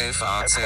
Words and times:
FAZ 0.00 0.60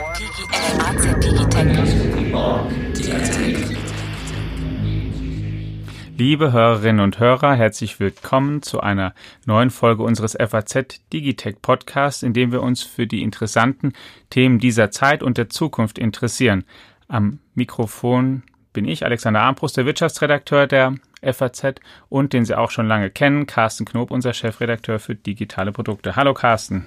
Liebe 6.18 6.52
Hörerinnen 6.52 7.00
und 7.00 7.18
Hörer, 7.18 7.55
herzlich 7.55 7.99
willkommen 7.99 8.61
zu 8.61 8.81
einer 8.81 9.15
neuen 9.47 9.71
Folge 9.71 10.03
unseres 10.03 10.37
FAZ 10.39 11.01
Digitech 11.15 11.63
Podcasts, 11.63 12.23
in 12.23 12.35
dem 12.35 12.53
wir 12.53 12.63
uns 12.63 12.83
für 12.83 13.07
die 13.07 13.23
interessanten 13.23 13.95
Themen 14.29 14.59
dieser 14.59 14.91
Zeit 14.91 15.23
und 15.23 15.39
der 15.39 15.49
Zukunft 15.49 15.99
interessieren. 15.99 16.64
Am 17.09 17.39
Mikrofon 17.55 18.43
bin 18.75 18.87
ich, 18.87 19.07
Alexander 19.07 19.41
Armbrust, 19.41 19.79
der 19.79 19.87
Wirtschaftsredakteur 19.87 20.67
der 20.67 20.96
FAZ 21.23 21.77
und 22.11 22.35
den 22.35 22.45
Sie 22.45 22.55
auch 22.55 22.71
schon 22.71 22.87
lange 22.87 23.09
kennen, 23.09 23.46
Carsten 23.46 23.87
Knob, 23.87 24.11
unser 24.11 24.35
Chefredakteur 24.35 24.99
für 24.99 25.14
digitale 25.14 25.73
Produkte. 25.73 26.17
Hallo 26.17 26.35
Carsten. 26.35 26.87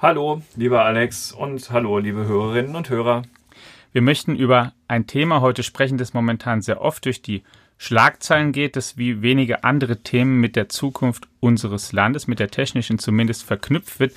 Hallo, 0.00 0.42
lieber 0.54 0.84
Alex 0.84 1.32
und 1.32 1.72
hallo, 1.72 1.98
liebe 1.98 2.24
Hörerinnen 2.24 2.76
und 2.76 2.88
Hörer. 2.88 3.22
Wir 3.90 4.00
möchten 4.00 4.36
über 4.36 4.72
ein 4.86 5.08
Thema 5.08 5.40
heute 5.40 5.64
sprechen, 5.64 5.98
das 5.98 6.14
momentan 6.14 6.62
sehr 6.62 6.80
oft 6.80 7.04
durch 7.04 7.20
die 7.20 7.42
Schlagzeilen 7.78 8.52
geht, 8.52 8.76
das 8.76 8.96
wie 8.96 9.22
wenige 9.22 9.64
andere 9.64 9.96
Themen 9.96 10.38
mit 10.38 10.54
der 10.54 10.68
Zukunft 10.68 11.26
unseres 11.40 11.90
Landes, 11.90 12.28
mit 12.28 12.38
der 12.38 12.48
technischen 12.48 13.00
zumindest 13.00 13.42
verknüpft 13.42 13.98
wird, 13.98 14.14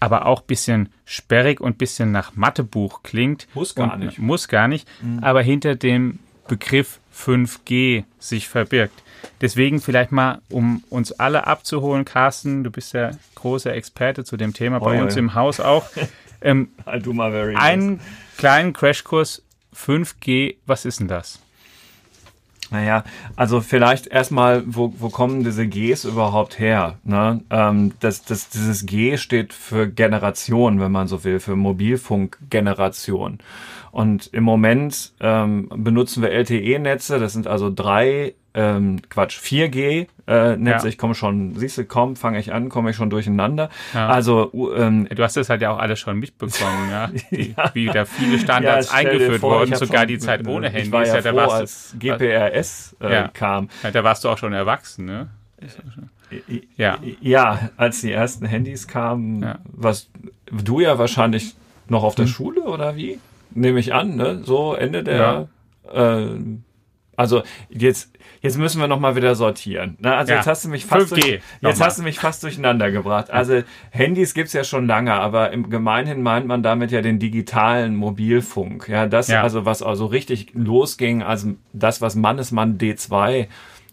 aber 0.00 0.26
auch 0.26 0.40
bisschen 0.40 0.88
sperrig 1.04 1.60
und 1.60 1.78
bisschen 1.78 2.10
nach 2.10 2.34
Mathebuch 2.34 3.04
klingt. 3.04 3.46
Muss 3.54 3.76
gar 3.76 3.96
nicht. 3.98 4.18
Muss 4.18 4.48
gar 4.48 4.66
nicht, 4.66 4.88
mhm. 5.00 5.20
aber 5.22 5.42
hinter 5.42 5.76
dem 5.76 6.18
Begriff 6.48 6.99
5G 7.16 8.04
sich 8.18 8.48
verbirgt. 8.48 9.02
Deswegen 9.40 9.80
vielleicht 9.80 10.12
mal, 10.12 10.40
um 10.48 10.82
uns 10.90 11.12
alle 11.12 11.46
abzuholen, 11.46 12.04
Carsten, 12.04 12.64
du 12.64 12.70
bist 12.70 12.94
ja 12.94 13.10
großer 13.34 13.74
Experte 13.74 14.24
zu 14.24 14.36
dem 14.36 14.54
Thema, 14.54 14.78
bei 14.78 14.98
oh, 14.98 15.02
uns 15.02 15.16
im 15.16 15.34
Haus 15.34 15.60
auch. 15.60 15.86
Ähm, 16.42 16.70
do 17.02 17.12
my 17.12 17.30
very 17.30 17.54
einen 17.54 18.00
kleinen 18.38 18.72
Crashkurs 18.72 19.42
5G, 19.76 20.56
was 20.64 20.86
ist 20.86 21.00
denn 21.00 21.08
das? 21.08 21.38
Naja, 22.70 23.02
also 23.34 23.60
vielleicht 23.60 24.06
erstmal, 24.06 24.62
wo, 24.66 24.92
wo 24.98 25.08
kommen 25.08 25.42
diese 25.42 25.66
Gs 25.66 26.04
überhaupt 26.04 26.58
her? 26.58 26.98
Ne? 27.02 27.42
Ähm, 27.50 27.92
das, 28.00 28.24
das, 28.24 28.48
dieses 28.48 28.86
G 28.86 29.16
steht 29.16 29.52
für 29.52 29.88
Generation, 29.88 30.80
wenn 30.80 30.92
man 30.92 31.08
so 31.08 31.24
will, 31.24 31.40
für 31.40 31.56
Mobilfunkgeneration. 31.56 33.38
Und 33.90 34.28
im 34.32 34.44
Moment 34.44 35.12
ähm, 35.20 35.68
benutzen 35.74 36.22
wir 36.22 36.30
LTE-Netze, 36.30 37.18
das 37.18 37.32
sind 37.32 37.48
also 37.48 37.72
drei 37.74 38.34
ähm, 38.54 39.00
Quatsch, 39.08 39.38
4G 39.38 40.06
äh, 40.26 40.56
Netze. 40.56 40.86
Ja. 40.86 40.88
Ich 40.88 40.98
komme 40.98 41.14
schon, 41.14 41.54
siehst 41.56 41.78
du, 41.78 41.84
komm, 41.84 42.16
fange 42.16 42.38
ich 42.38 42.52
an, 42.52 42.68
komme 42.68 42.90
ich 42.90 42.96
schon 42.96 43.10
durcheinander. 43.10 43.70
Ja. 43.94 44.08
Also 44.08 44.50
ähm, 44.76 45.08
du 45.08 45.22
hast 45.22 45.36
das 45.36 45.48
halt 45.48 45.62
ja 45.62 45.70
auch 45.70 45.78
alles 45.78 46.00
schon 46.00 46.18
mitbekommen, 46.18 46.90
ja, 46.90 47.10
die, 47.30 47.54
ja. 47.56 47.70
wie 47.74 47.86
da 47.86 48.04
viele 48.04 48.38
Standards 48.38 48.90
ja, 48.90 48.98
eingeführt 48.98 49.40
vor, 49.40 49.60
wurden, 49.60 49.74
sogar 49.74 50.00
schon, 50.00 50.08
die 50.08 50.18
Zeit 50.18 50.46
ohne 50.46 50.68
Handys. 50.68 50.86
Ich 50.86 50.92
war 50.92 51.06
ja, 51.06 51.20
da 51.20 51.32
froh, 51.32 51.52
als 51.52 51.94
GPRS 51.98 52.96
äh, 53.00 53.28
kam. 53.32 53.68
da 53.92 54.04
warst 54.04 54.24
du 54.24 54.28
auch 54.28 54.38
schon 54.38 54.52
erwachsen, 54.52 55.04
ne? 55.04 55.28
Ja. 56.76 56.98
ja, 57.20 57.70
als 57.76 58.02
die 58.02 58.12
ersten 58.12 58.46
Handys 58.46 58.86
kamen, 58.86 59.44
was 59.64 60.08
du 60.50 60.80
ja 60.80 60.96
wahrscheinlich 60.96 61.56
noch 61.88 62.04
auf 62.04 62.14
der 62.14 62.26
hm. 62.26 62.32
Schule 62.32 62.62
oder 62.62 62.96
wie? 62.96 63.18
Nehme 63.50 63.80
ich 63.80 63.92
an, 63.92 64.16
ne? 64.16 64.42
So 64.44 64.74
Ende 64.74 65.02
der 65.02 65.48
äh, 65.92 66.26
also 67.20 67.42
jetzt, 67.68 68.16
jetzt 68.40 68.56
müssen 68.56 68.80
wir 68.80 68.88
noch 68.88 68.98
mal 68.98 69.14
wieder 69.14 69.34
sortieren. 69.34 69.98
Ne? 70.00 70.14
Also 70.14 70.32
ja. 70.32 70.38
jetzt 70.38 70.46
hast 70.46 70.64
du 70.64 70.70
mich 70.70 70.86
fast 70.86 71.10
durch, 71.10 71.40
jetzt 71.60 71.80
hast 71.80 71.98
du 71.98 72.02
mich 72.02 72.18
fast 72.18 72.42
durcheinander 72.42 72.90
gebracht. 72.90 73.30
Also 73.30 73.62
Handys 73.90 74.32
gibt's 74.32 74.54
ja 74.54 74.64
schon 74.64 74.86
lange, 74.86 75.12
aber 75.12 75.52
im 75.52 75.68
Gemeinhin 75.68 76.22
meint 76.22 76.46
man 76.46 76.62
damit 76.62 76.90
ja 76.90 77.02
den 77.02 77.18
digitalen 77.18 77.94
Mobilfunk. 77.94 78.88
Ja, 78.88 79.06
das 79.06 79.28
ja. 79.28 79.42
also 79.42 79.66
was 79.66 79.82
also 79.82 80.06
richtig 80.06 80.52
losging, 80.54 81.22
also 81.22 81.52
das 81.74 82.00
was 82.00 82.14
Mannesmann 82.14 82.78
D2 82.78 83.48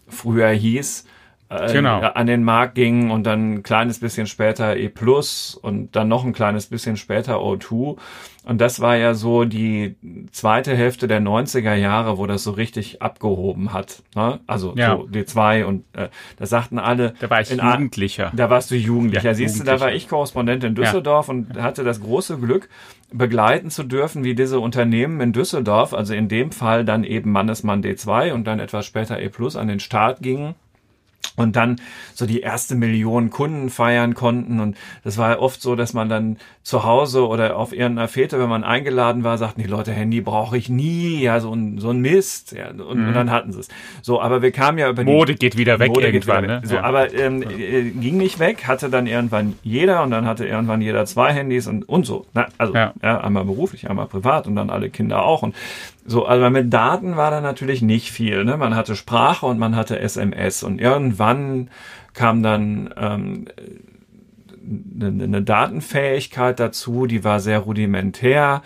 früher 0.08 0.48
hieß 0.48 1.04
äh, 1.50 1.72
genau. 1.72 2.00
an 2.00 2.26
den 2.26 2.44
Markt 2.44 2.74
ging 2.74 3.10
und 3.10 3.24
dann 3.24 3.54
ein 3.54 3.62
kleines 3.62 4.00
bisschen 4.00 4.26
später 4.26 4.76
E 4.76 4.88
Plus 4.88 5.54
und 5.54 5.96
dann 5.96 6.08
noch 6.08 6.24
ein 6.24 6.32
kleines 6.32 6.66
bisschen 6.66 6.96
später 6.96 7.36
O2. 7.36 7.96
Und 8.44 8.60
das 8.62 8.80
war 8.80 8.96
ja 8.96 9.12
so 9.12 9.44
die 9.44 9.96
zweite 10.30 10.74
Hälfte 10.74 11.06
der 11.06 11.20
90er 11.20 11.74
Jahre, 11.74 12.16
wo 12.16 12.26
das 12.26 12.44
so 12.44 12.52
richtig 12.52 13.02
abgehoben 13.02 13.72
hat. 13.74 14.02
Ne? 14.14 14.40
Also 14.46 14.74
ja. 14.76 14.96
so 14.96 15.02
D2 15.02 15.64
und 15.64 15.84
äh, 15.94 16.08
da 16.38 16.46
sagten 16.46 16.78
alle. 16.78 17.14
Da 17.20 17.28
war 17.28 17.40
ich 17.40 17.50
Jugendlicher. 17.50 18.32
Da 18.34 18.48
warst 18.48 18.70
du 18.70 18.74
Jugendlicher. 18.74 19.28
Ja, 19.28 19.34
Siehst 19.34 19.60
du, 19.60 19.64
da 19.64 19.80
war 19.80 19.92
ich 19.92 20.08
Korrespondent 20.08 20.64
in 20.64 20.74
Düsseldorf 20.74 21.28
ja. 21.28 21.34
und 21.34 21.60
hatte 21.60 21.84
das 21.84 22.00
große 22.00 22.38
Glück, 22.38 22.70
begleiten 23.12 23.70
zu 23.70 23.84
dürfen, 23.84 24.24
wie 24.24 24.34
diese 24.34 24.60
Unternehmen 24.60 25.20
in 25.20 25.32
Düsseldorf, 25.32 25.92
also 25.92 26.14
in 26.14 26.28
dem 26.28 26.52
Fall 26.52 26.84
dann 26.84 27.04
eben 27.04 27.32
Mannesmann 27.32 27.82
D2 27.82 28.32
und 28.32 28.46
dann 28.46 28.60
etwas 28.60 28.86
später 28.86 29.20
E 29.20 29.28
Plus 29.28 29.56
an 29.56 29.68
den 29.68 29.80
Start 29.80 30.20
gingen 30.20 30.54
und 31.38 31.56
dann 31.56 31.80
so 32.14 32.26
die 32.26 32.40
erste 32.40 32.74
Million 32.74 33.30
Kunden 33.30 33.70
feiern 33.70 34.14
konnten. 34.14 34.60
Und 34.60 34.76
das 35.04 35.18
war 35.18 35.40
oft 35.40 35.62
so, 35.62 35.76
dass 35.76 35.94
man 35.94 36.08
dann 36.08 36.36
zu 36.62 36.84
Hause 36.84 37.26
oder 37.26 37.56
auf 37.56 37.72
irgendeiner 37.72 38.08
Fete, 38.08 38.38
wenn 38.38 38.48
man 38.48 38.64
eingeladen 38.64 39.24
war, 39.24 39.38
sagten 39.38 39.62
die 39.62 39.68
Leute, 39.68 39.92
Handy 39.92 40.20
brauche 40.20 40.58
ich 40.58 40.68
nie, 40.68 41.20
ja, 41.20 41.40
so 41.40 41.52
ein, 41.54 41.78
so 41.78 41.90
ein 41.90 42.00
Mist. 42.00 42.52
Ja, 42.52 42.70
und, 42.70 42.98
mhm. 43.00 43.08
und 43.08 43.14
dann 43.14 43.30
hatten 43.30 43.52
sie 43.52 43.60
es. 43.60 43.68
So, 44.02 44.20
aber 44.20 44.42
wir 44.42 44.50
kamen 44.50 44.78
ja 44.78 44.90
über 44.90 45.04
die 45.04 45.12
Mode 45.12 45.34
geht 45.36 45.56
wieder 45.56 45.78
weg 45.78 45.88
Mode 45.88 46.06
irgendwann, 46.08 46.46
ne? 46.46 46.60
So, 46.64 46.74
ja. 46.74 46.82
aber 46.82 47.14
ähm, 47.14 47.42
äh, 47.42 47.82
ging 47.90 48.18
nicht 48.18 48.38
weg, 48.38 48.66
hatte 48.66 48.90
dann 48.90 49.06
irgendwann 49.06 49.54
jeder 49.62 50.02
und 50.02 50.10
dann 50.10 50.26
hatte 50.26 50.44
irgendwann 50.44 50.80
jeder 50.80 51.06
zwei 51.06 51.32
Handys 51.32 51.68
und, 51.68 51.88
und 51.88 52.04
so. 52.04 52.26
Na, 52.34 52.48
also 52.58 52.74
ja. 52.74 52.92
ja, 53.02 53.20
einmal 53.20 53.44
beruflich, 53.44 53.88
einmal 53.88 54.06
privat 54.06 54.46
und 54.46 54.56
dann 54.56 54.70
alle 54.70 54.90
Kinder 54.90 55.22
auch. 55.22 55.42
Und 55.42 55.54
so, 56.08 56.24
also 56.24 56.48
mit 56.48 56.72
Daten 56.72 57.16
war 57.16 57.30
da 57.30 57.42
natürlich 57.42 57.82
nicht 57.82 58.10
viel. 58.10 58.44
Ne? 58.44 58.56
Man 58.56 58.74
hatte 58.74 58.96
Sprache 58.96 59.44
und 59.44 59.58
man 59.58 59.76
hatte 59.76 60.00
SMS. 60.00 60.62
Und 60.62 60.80
irgendwann 60.80 61.68
kam 62.14 62.42
dann 62.42 62.94
ähm, 62.96 63.44
eine, 64.98 65.24
eine 65.24 65.42
Datenfähigkeit 65.42 66.58
dazu, 66.58 67.06
die 67.06 67.24
war 67.24 67.40
sehr 67.40 67.58
rudimentär. 67.60 68.62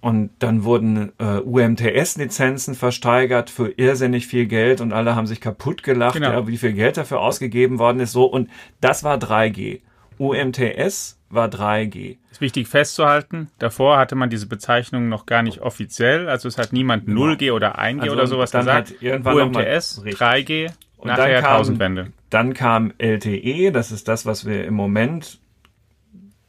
Und 0.00 0.30
dann 0.38 0.62
wurden 0.62 1.12
äh, 1.18 1.38
UMTS-Lizenzen 1.38 2.74
versteigert 2.74 3.50
für 3.50 3.70
irrsinnig 3.70 4.28
viel 4.28 4.46
Geld 4.46 4.80
und 4.80 4.92
alle 4.92 5.16
haben 5.16 5.26
sich 5.26 5.40
kaputt 5.40 5.82
gelacht, 5.82 6.14
genau. 6.14 6.30
ja, 6.30 6.46
wie 6.46 6.58
viel 6.58 6.74
Geld 6.74 6.96
dafür 6.96 7.20
ausgegeben 7.20 7.78
worden 7.78 8.00
ist. 8.00 8.12
So 8.12 8.26
und 8.26 8.50
das 8.80 9.02
war 9.02 9.16
3G. 9.16 9.80
UMTS 10.18 11.18
war 11.34 11.48
3G. 11.48 12.18
Ist 12.30 12.40
wichtig 12.40 12.68
festzuhalten, 12.68 13.48
davor 13.58 13.98
hatte 13.98 14.14
man 14.14 14.30
diese 14.30 14.46
Bezeichnung 14.46 15.08
noch 15.08 15.26
gar 15.26 15.42
nicht 15.42 15.60
offiziell, 15.60 16.28
also 16.28 16.48
es 16.48 16.58
hat 16.58 16.72
niemand 16.72 17.08
0G 17.08 17.36
genau. 17.36 17.54
oder 17.54 17.78
1G 17.78 18.00
also 18.02 18.12
oder 18.12 18.26
sowas 18.26 18.50
dann 18.50 18.62
gesagt. 18.62 18.90
Hat 18.90 19.02
irgendwann 19.02 19.36
UMTS, 19.36 20.02
3G, 20.02 20.70
und 20.96 21.08
nachher 21.08 21.16
dann 21.16 21.16
kam, 21.16 21.30
Jahrtausendwende. 21.30 22.12
Dann 22.30 22.54
kam 22.54 22.92
LTE, 22.98 23.70
das 23.72 23.92
ist 23.92 24.08
das, 24.08 24.26
was 24.26 24.46
wir 24.46 24.64
im 24.64 24.74
Moment 24.74 25.38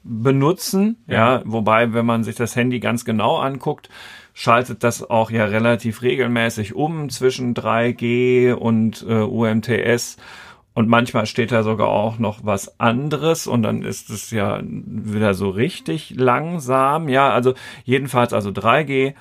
benutzen, 0.04 0.98
ja. 1.08 1.38
ja, 1.38 1.42
wobei, 1.46 1.94
wenn 1.94 2.06
man 2.06 2.24
sich 2.24 2.36
das 2.36 2.56
Handy 2.56 2.80
ganz 2.80 3.06
genau 3.06 3.38
anguckt, 3.38 3.90
schaltet 4.34 4.84
das 4.84 5.10
auch 5.10 5.32
ja 5.32 5.46
relativ 5.46 6.04
regelmäßig 6.04 6.76
um 6.76 7.10
zwischen 7.10 7.56
3G 7.56 8.54
und 8.54 9.04
äh, 9.08 9.14
UMTS. 9.14 10.18
Und 10.76 10.90
manchmal 10.90 11.26
steht 11.26 11.54
da 11.54 11.64
sogar 11.64 11.88
auch 11.88 12.20
noch 12.20 12.42
was 12.44 12.82
anderes 12.82 13.48
und 13.48 13.64
dann 13.64 13.82
ist 13.82 14.10
es 14.10 14.30
ja 14.30 14.62
wieder 14.62 15.34
so 15.34 15.50
richtig 15.50 16.14
langsam. 16.18 17.08
Ja, 17.08 17.30
also 17.30 17.54
jedenfalls 17.86 18.34
also 18.34 18.50
3G 18.50 19.14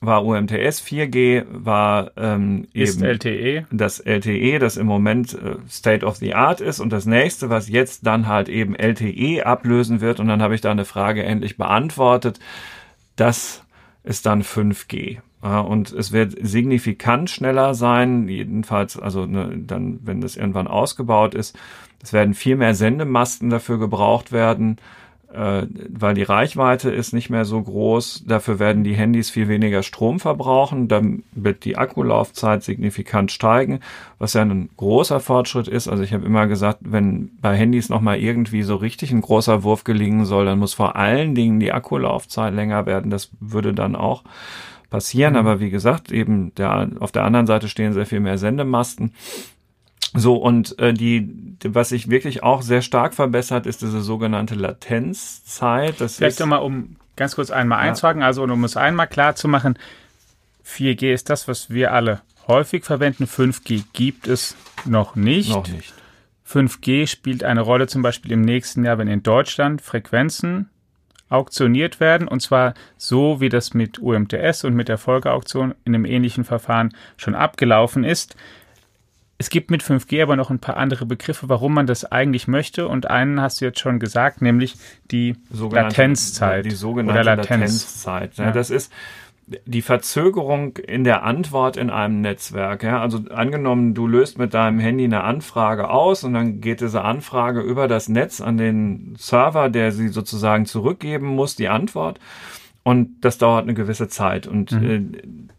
war 0.00 0.24
UMTS, 0.24 0.82
4G 0.82 1.44
war 1.48 2.10
ähm, 2.16 2.66
ist 2.72 2.96
eben 2.96 3.06
LTE. 3.06 3.66
das 3.70 4.00
LTE, 4.00 4.58
das 4.58 4.76
im 4.76 4.86
Moment 4.86 5.34
äh, 5.34 5.56
State 5.70 6.04
of 6.04 6.16
the 6.16 6.34
Art 6.34 6.60
ist 6.60 6.80
und 6.80 6.92
das 6.92 7.06
nächste, 7.06 7.50
was 7.50 7.68
jetzt 7.68 8.04
dann 8.04 8.26
halt 8.26 8.48
eben 8.48 8.74
LTE 8.74 9.46
ablösen 9.46 10.00
wird 10.00 10.18
und 10.18 10.26
dann 10.26 10.42
habe 10.42 10.56
ich 10.56 10.60
da 10.60 10.72
eine 10.72 10.84
Frage 10.84 11.22
endlich 11.22 11.56
beantwortet. 11.56 12.40
Das 13.14 13.64
ist 14.02 14.26
dann 14.26 14.42
5G. 14.42 15.18
Und 15.46 15.92
es 15.92 16.12
wird 16.12 16.34
signifikant 16.40 17.30
schneller 17.30 17.74
sein, 17.74 18.28
jedenfalls, 18.28 18.98
also 18.98 19.26
ne, 19.26 19.52
dann, 19.56 20.00
wenn 20.02 20.20
das 20.20 20.36
irgendwann 20.36 20.66
ausgebaut 20.66 21.34
ist. 21.34 21.58
Es 22.02 22.12
werden 22.12 22.34
viel 22.34 22.56
mehr 22.56 22.74
Sendemasten 22.74 23.50
dafür 23.50 23.78
gebraucht 23.78 24.32
werden, 24.32 24.78
äh, 25.32 25.66
weil 25.88 26.14
die 26.14 26.22
Reichweite 26.22 26.90
ist 26.90 27.12
nicht 27.12 27.30
mehr 27.30 27.44
so 27.44 27.60
groß. 27.60 28.24
Dafür 28.26 28.58
werden 28.58 28.84
die 28.84 28.94
Handys 28.94 29.28
viel 29.28 29.48
weniger 29.48 29.82
Strom 29.82 30.20
verbrauchen. 30.20 30.88
Dann 30.88 31.24
wird 31.32 31.64
die 31.64 31.76
Akkulaufzeit 31.76 32.62
signifikant 32.62 33.32
steigen, 33.32 33.80
was 34.18 34.34
ja 34.34 34.42
ein 34.42 34.70
großer 34.76 35.20
Fortschritt 35.20 35.68
ist. 35.68 35.88
Also 35.88 36.02
ich 36.02 36.12
habe 36.14 36.24
immer 36.24 36.46
gesagt, 36.46 36.78
wenn 36.82 37.30
bei 37.40 37.56
Handys 37.56 37.88
nochmal 37.88 38.18
irgendwie 38.18 38.62
so 38.62 38.76
richtig 38.76 39.10
ein 39.10 39.20
großer 39.20 39.62
Wurf 39.62 39.84
gelingen 39.84 40.24
soll, 40.24 40.46
dann 40.46 40.58
muss 40.58 40.74
vor 40.74 40.96
allen 40.96 41.34
Dingen 41.34 41.60
die 41.60 41.72
Akkulaufzeit 41.72 42.54
länger 42.54 42.86
werden. 42.86 43.10
Das 43.10 43.30
würde 43.40 43.74
dann 43.74 43.96
auch 43.96 44.22
passieren. 44.90 45.34
Mhm. 45.34 45.38
Aber 45.38 45.60
wie 45.60 45.70
gesagt, 45.70 46.12
eben 46.12 46.54
der, 46.54 46.90
auf 47.00 47.12
der 47.12 47.24
anderen 47.24 47.46
Seite 47.46 47.68
stehen 47.68 47.92
sehr 47.92 48.06
viel 48.06 48.20
mehr 48.20 48.38
Sendemasten. 48.38 49.12
So, 50.14 50.36
und 50.36 50.78
äh, 50.78 50.94
die, 50.94 51.56
was 51.64 51.90
sich 51.90 52.08
wirklich 52.08 52.42
auch 52.42 52.62
sehr 52.62 52.82
stark 52.82 53.14
verbessert, 53.14 53.66
ist 53.66 53.82
diese 53.82 54.00
sogenannte 54.00 54.54
Latenzzeit. 54.54 56.00
Das 56.00 56.16
Vielleicht 56.16 56.40
nochmal, 56.40 56.62
um 56.62 56.96
ganz 57.16 57.34
kurz 57.34 57.50
einmal 57.50 57.78
ja. 57.82 57.90
einzuhaken, 57.90 58.22
also 58.22 58.42
um 58.42 58.64
es 58.64 58.76
einmal 58.76 59.08
klar 59.08 59.34
zu 59.34 59.48
machen, 59.48 59.78
4G 60.64 61.12
ist 61.12 61.30
das, 61.30 61.48
was 61.48 61.70
wir 61.70 61.92
alle 61.92 62.22
häufig 62.46 62.84
verwenden. 62.84 63.24
5G 63.24 63.84
gibt 63.92 64.26
es 64.26 64.56
noch 64.84 65.16
nicht. 65.16 65.50
Noch 65.50 65.68
nicht. 65.68 65.92
5G 66.48 67.06
spielt 67.06 67.44
eine 67.44 67.60
Rolle 67.60 67.86
zum 67.86 68.02
Beispiel 68.02 68.32
im 68.32 68.42
nächsten 68.42 68.84
Jahr, 68.84 68.98
wenn 68.98 69.08
in 69.08 69.22
Deutschland 69.22 69.82
Frequenzen 69.82 70.70
auktioniert 71.28 72.00
werden, 72.00 72.28
und 72.28 72.40
zwar 72.40 72.74
so, 72.96 73.40
wie 73.40 73.48
das 73.48 73.74
mit 73.74 73.98
UMTS 73.98 74.64
und 74.64 74.74
mit 74.74 74.88
der 74.88 74.98
Folgeauktion 74.98 75.74
in 75.84 75.94
einem 75.94 76.04
ähnlichen 76.04 76.44
Verfahren 76.44 76.94
schon 77.16 77.34
abgelaufen 77.34 78.04
ist. 78.04 78.36
Es 79.38 79.50
gibt 79.50 79.70
mit 79.70 79.82
5G 79.82 80.22
aber 80.22 80.34
noch 80.36 80.48
ein 80.48 80.60
paar 80.60 80.78
andere 80.78 81.04
Begriffe, 81.04 81.48
warum 81.50 81.74
man 81.74 81.86
das 81.86 82.10
eigentlich 82.10 82.48
möchte. 82.48 82.88
Und 82.88 83.10
einen 83.10 83.40
hast 83.40 83.60
du 83.60 83.66
jetzt 83.66 83.80
schon 83.80 84.00
gesagt, 84.00 84.40
nämlich 84.40 84.76
die 85.10 85.36
Latenzzeit. 85.50 86.64
Die 86.64 86.70
sogenannte 86.70 87.22
Latenz. 87.22 87.50
Latenzzeit. 87.50 88.36
Ja, 88.38 88.44
ja. 88.46 88.52
Das 88.52 88.70
ist 88.70 88.90
die 89.46 89.82
Verzögerung 89.82 90.76
in 90.76 91.04
der 91.04 91.22
Antwort 91.22 91.76
in 91.76 91.88
einem 91.88 92.20
Netzwerk. 92.20 92.82
Ja? 92.82 93.00
Also 93.00 93.20
angenommen, 93.30 93.94
du 93.94 94.06
löst 94.06 94.38
mit 94.38 94.54
deinem 94.54 94.80
Handy 94.80 95.04
eine 95.04 95.22
Anfrage 95.22 95.88
aus 95.88 96.24
und 96.24 96.34
dann 96.34 96.60
geht 96.60 96.80
diese 96.80 97.02
Anfrage 97.02 97.60
über 97.60 97.86
das 97.86 98.08
Netz 98.08 98.40
an 98.40 98.56
den 98.56 99.14
Server, 99.18 99.68
der 99.68 99.92
sie 99.92 100.08
sozusagen 100.08 100.66
zurückgeben 100.66 101.26
muss, 101.28 101.54
die 101.54 101.68
Antwort. 101.68 102.18
Und 102.82 103.20
das 103.20 103.38
dauert 103.38 103.64
eine 103.64 103.74
gewisse 103.74 104.08
Zeit. 104.08 104.46
Und 104.46 104.72
mhm. 104.72 104.90
äh, 104.90 105.02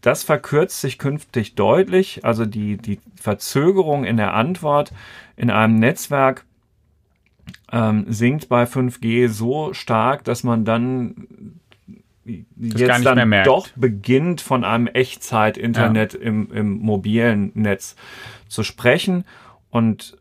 das 0.02 0.22
verkürzt 0.22 0.80
sich 0.80 0.98
künftig 0.98 1.54
deutlich. 1.54 2.24
Also 2.24 2.44
die, 2.44 2.76
die 2.76 3.00
Verzögerung 3.16 4.04
in 4.04 4.16
der 4.18 4.34
Antwort 4.34 4.92
in 5.36 5.50
einem 5.50 5.78
Netzwerk 5.78 6.44
ähm, 7.72 8.06
sinkt 8.08 8.48
bei 8.48 8.64
5G 8.64 9.28
so 9.28 9.72
stark, 9.72 10.24
dass 10.24 10.44
man 10.44 10.64
dann 10.64 11.57
das 12.56 12.80
jetzt 12.80 13.04
dann 13.04 13.44
doch 13.44 13.68
beginnt, 13.76 14.40
von 14.40 14.64
einem 14.64 14.86
Echtzeit-Internet 14.86 16.14
ja. 16.14 16.20
im, 16.20 16.52
im 16.52 16.78
mobilen 16.78 17.50
Netz 17.54 17.96
zu 18.48 18.62
sprechen. 18.62 19.24
Und 19.70 20.18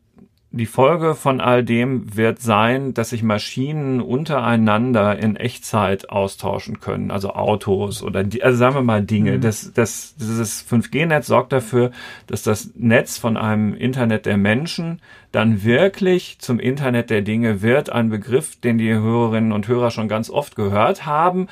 die 0.51 0.65
Folge 0.65 1.13
von 1.13 1.41
all 1.41 1.63
dem 1.63 2.15
wird 2.15 2.39
sein, 2.39 2.93
dass 2.93 3.09
sich 3.09 3.21
Maschinen 3.21 3.99
untereinander 3.99 5.19
in 5.19 5.35
Echtzeit 5.35 6.09
austauschen 6.09 6.79
können, 6.79 7.11
also 7.11 7.33
Autos 7.33 8.01
oder 8.01 8.23
die, 8.23 8.43
also 8.43 8.57
sagen 8.57 8.75
wir 8.75 8.81
mal 8.81 9.03
Dinge. 9.03 9.33
Mhm. 9.33 9.41
Das, 9.41 9.73
das, 9.73 10.15
dieses 10.15 10.65
5G-Netz 10.65 11.27
sorgt 11.27 11.51
dafür, 11.51 11.91
dass 12.27 12.43
das 12.43 12.71
Netz 12.75 13.17
von 13.17 13.35
einem 13.35 13.75
Internet 13.75 14.25
der 14.25 14.37
Menschen 14.37 15.01
dann 15.33 15.63
wirklich 15.63 16.39
zum 16.39 16.59
Internet 16.59 17.09
der 17.09 17.21
Dinge 17.21 17.61
wird. 17.61 17.89
Ein 17.89 18.09
Begriff, 18.09 18.59
den 18.59 18.77
die 18.77 18.93
Hörerinnen 18.93 19.51
und 19.51 19.67
Hörer 19.67 19.91
schon 19.91 20.07
ganz 20.07 20.29
oft 20.29 20.55
gehört 20.55 21.05
haben, 21.05 21.47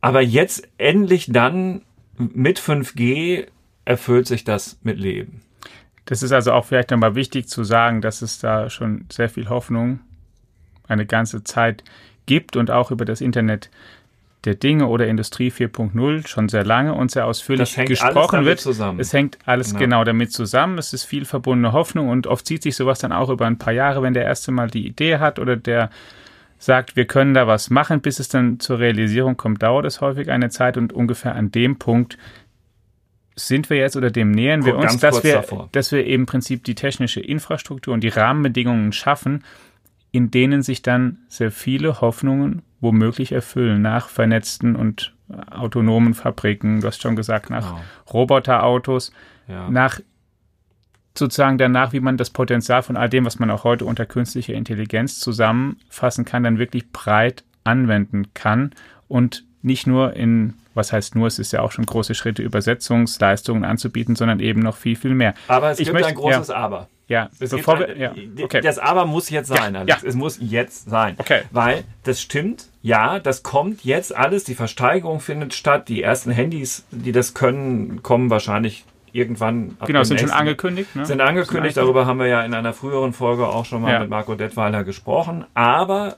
aber 0.00 0.22
jetzt 0.22 0.68
endlich 0.78 1.26
dann 1.30 1.82
mit 2.16 2.58
5G 2.60 3.46
erfüllt 3.84 4.26
sich 4.26 4.44
das 4.44 4.78
mit 4.82 4.98
Leben. 4.98 5.40
Das 6.04 6.22
ist 6.22 6.32
also 6.32 6.52
auch 6.52 6.64
vielleicht 6.64 6.90
nochmal 6.90 7.14
wichtig 7.14 7.48
zu 7.48 7.64
sagen, 7.64 8.00
dass 8.00 8.22
es 8.22 8.38
da 8.38 8.70
schon 8.70 9.06
sehr 9.10 9.28
viel 9.28 9.48
Hoffnung 9.48 10.00
eine 10.86 11.06
ganze 11.06 11.44
Zeit 11.44 11.84
gibt 12.26 12.56
und 12.56 12.70
auch 12.70 12.90
über 12.90 13.04
das 13.04 13.20
Internet 13.20 13.70
der 14.44 14.54
Dinge 14.54 14.86
oder 14.86 15.06
Industrie 15.06 15.50
4.0 15.50 16.26
schon 16.26 16.48
sehr 16.48 16.64
lange 16.64 16.94
und 16.94 17.10
sehr 17.10 17.26
ausführlich 17.26 17.74
gesprochen 17.74 18.44
wird. 18.44 18.60
Zusammen. 18.60 19.00
Es 19.00 19.12
hängt 19.12 19.38
alles 19.44 19.70
genau. 19.70 19.80
genau. 19.80 20.04
damit 20.04 20.32
zusammen. 20.32 20.78
Es 20.78 20.92
ist 20.92 21.04
viel 21.04 21.24
verbundene 21.24 21.72
Hoffnung 21.72 22.08
und 22.08 22.26
oft 22.26 22.46
zieht 22.46 22.62
sich 22.62 22.76
sowas 22.76 23.00
dann 23.00 23.12
auch 23.12 23.30
über 23.30 23.46
ein 23.46 23.58
paar 23.58 23.72
Jahre, 23.72 24.02
wenn 24.02 24.14
der 24.14 24.24
erste 24.24 24.52
Mal 24.52 24.70
die 24.70 24.86
Idee 24.86 25.18
hat 25.18 25.38
oder 25.38 25.56
der 25.56 25.90
sagt, 26.58 26.96
wir 26.96 27.06
können 27.06 27.34
da 27.34 27.46
was 27.46 27.70
machen, 27.70 28.00
bis 28.00 28.18
es 28.18 28.28
dann 28.28 28.60
zur 28.60 28.78
Realisierung 28.78 29.36
kommt, 29.36 29.62
dauert 29.62 29.86
es 29.86 30.00
häufig 30.00 30.30
eine 30.30 30.50
Zeit 30.50 30.76
und 30.76 30.92
ungefähr 30.92 31.34
an 31.34 31.50
dem 31.50 31.78
Punkt 31.78 32.18
sind 33.36 33.70
wir 33.70 33.76
jetzt 33.76 33.96
oder 33.96 34.10
dem 34.10 34.32
nähern 34.32 34.64
wir 34.64 34.76
uns, 34.76 34.98
dass 34.98 35.22
wir, 35.22 35.44
dass 35.70 35.92
wir 35.92 36.04
eben 36.04 36.22
im 36.22 36.26
Prinzip 36.26 36.64
die 36.64 36.74
technische 36.74 37.20
Infrastruktur 37.20 37.94
und 37.94 38.02
die 38.02 38.08
Rahmenbedingungen 38.08 38.92
schaffen, 38.92 39.44
in 40.10 40.30
denen 40.30 40.62
sich 40.62 40.82
dann 40.82 41.18
sehr 41.28 41.52
viele 41.52 42.00
Hoffnungen 42.00 42.62
womöglich 42.80 43.32
erfüllen 43.32 43.82
nach 43.82 44.08
vernetzten 44.08 44.74
und 44.74 45.14
autonomen 45.50 46.14
Fabriken, 46.14 46.80
du 46.80 46.86
hast 46.86 47.02
schon 47.02 47.16
gesagt, 47.16 47.50
nach 47.50 47.72
wow. 47.72 47.80
Roboterautos, 48.12 49.12
ja. 49.46 49.68
nach 49.70 50.00
sozusagen 51.18 51.58
danach, 51.58 51.92
wie 51.92 52.00
man 52.00 52.16
das 52.16 52.30
Potenzial 52.30 52.82
von 52.82 52.96
all 52.96 53.08
dem, 53.08 53.24
was 53.24 53.38
man 53.38 53.50
auch 53.50 53.64
heute 53.64 53.84
unter 53.84 54.06
künstlicher 54.06 54.54
Intelligenz 54.54 55.18
zusammenfassen 55.18 56.24
kann, 56.24 56.42
dann 56.42 56.58
wirklich 56.58 56.90
breit 56.90 57.44
anwenden 57.64 58.32
kann 58.34 58.72
und 59.08 59.44
nicht 59.62 59.86
nur 59.86 60.14
in, 60.14 60.54
was 60.74 60.92
heißt 60.92 61.14
nur, 61.14 61.26
es 61.26 61.38
ist 61.38 61.52
ja 61.52 61.60
auch 61.60 61.72
schon 61.72 61.84
große 61.84 62.14
Schritte, 62.14 62.42
Übersetzungsleistungen 62.42 63.64
anzubieten, 63.64 64.16
sondern 64.16 64.40
eben 64.40 64.60
noch 64.60 64.76
viel, 64.76 64.96
viel 64.96 65.14
mehr. 65.14 65.34
Aber 65.48 65.70
es 65.70 65.80
ich 65.80 65.86
gibt 65.86 65.94
möchte, 65.94 66.08
ein 66.08 66.14
großes 66.14 66.48
ja, 66.48 66.54
Aber. 66.54 66.88
Ja, 67.08 67.30
es 67.40 67.50
bevor 67.50 67.78
wir, 67.78 67.96
ja, 67.96 68.12
okay. 68.42 68.60
Das 68.60 68.78
Aber 68.78 69.06
muss 69.06 69.30
jetzt 69.30 69.48
sein, 69.48 69.74
ja, 69.74 69.84
ja. 69.84 69.96
Es 70.02 70.14
muss 70.14 70.38
jetzt 70.42 70.90
sein. 70.90 71.14
Okay. 71.16 71.40
Weil 71.50 71.84
das 72.02 72.20
stimmt, 72.20 72.68
ja, 72.82 73.18
das 73.18 73.42
kommt 73.42 73.82
jetzt 73.82 74.14
alles, 74.14 74.44
die 74.44 74.54
Versteigerung 74.54 75.20
findet 75.20 75.54
statt, 75.54 75.88
die 75.88 76.02
ersten 76.02 76.30
Handys, 76.30 76.84
die 76.90 77.12
das 77.12 77.32
können, 77.32 78.02
kommen 78.02 78.28
wahrscheinlich 78.28 78.84
irgendwann. 79.12 79.76
Genau, 79.86 80.02
sind 80.02 80.20
schon 80.20 80.30
angekündigt. 80.30 80.94
Ne? 80.96 81.06
Sind 81.06 81.20
angekündigt, 81.20 81.76
darüber 81.76 82.06
haben 82.06 82.18
wir 82.18 82.26
ja 82.26 82.42
in 82.42 82.54
einer 82.54 82.72
früheren 82.72 83.12
Folge 83.12 83.46
auch 83.46 83.64
schon 83.64 83.82
mal 83.82 83.92
ja. 83.92 84.00
mit 84.00 84.10
Marco 84.10 84.34
Detweiler 84.34 84.84
gesprochen. 84.84 85.44
Aber 85.54 86.16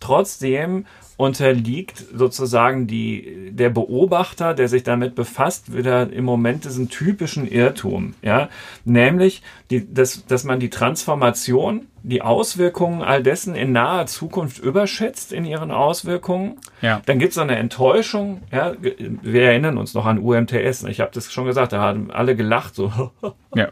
trotzdem 0.00 0.86
unterliegt 1.16 2.04
sozusagen 2.14 2.86
die, 2.86 3.50
der 3.52 3.70
Beobachter, 3.70 4.54
der 4.54 4.68
sich 4.68 4.82
damit 4.82 5.14
befasst, 5.14 5.76
wieder 5.76 6.10
im 6.12 6.24
Moment 6.24 6.64
diesen 6.64 6.88
typischen 6.88 7.46
Irrtum, 7.46 8.14
ja, 8.22 8.48
nämlich, 8.84 9.42
die, 9.70 9.92
dass, 9.92 10.26
dass 10.26 10.44
man 10.44 10.58
die 10.58 10.70
Transformation, 10.70 11.86
die 12.02 12.22
Auswirkungen 12.22 13.02
all 13.02 13.22
dessen 13.22 13.54
in 13.54 13.72
naher 13.72 14.06
Zukunft 14.06 14.58
überschätzt 14.58 15.32
in 15.32 15.44
ihren 15.44 15.70
Auswirkungen. 15.70 16.56
Ja. 16.80 17.00
Dann 17.06 17.20
gibt 17.20 17.32
es 17.32 17.38
eine 17.38 17.56
Enttäuschung, 17.56 18.42
ja, 18.50 18.72
wir 18.80 19.42
erinnern 19.42 19.78
uns 19.78 19.94
noch 19.94 20.06
an 20.06 20.18
UMTS, 20.18 20.84
ich 20.84 21.00
habe 21.00 21.10
das 21.14 21.32
schon 21.32 21.44
gesagt, 21.44 21.72
da 21.72 21.80
haben 21.80 22.10
alle 22.10 22.34
gelacht, 22.34 22.74
so, 22.74 22.90
ja. 23.54 23.68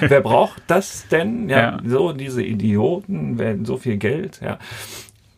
wer 0.00 0.20
braucht 0.20 0.62
das 0.68 1.08
denn? 1.08 1.48
Ja, 1.48 1.58
ja, 1.58 1.80
so 1.84 2.12
diese 2.12 2.42
Idioten, 2.42 3.38
werden 3.38 3.64
so 3.64 3.76
viel 3.78 3.96
Geld, 3.96 4.40
ja. 4.42 4.58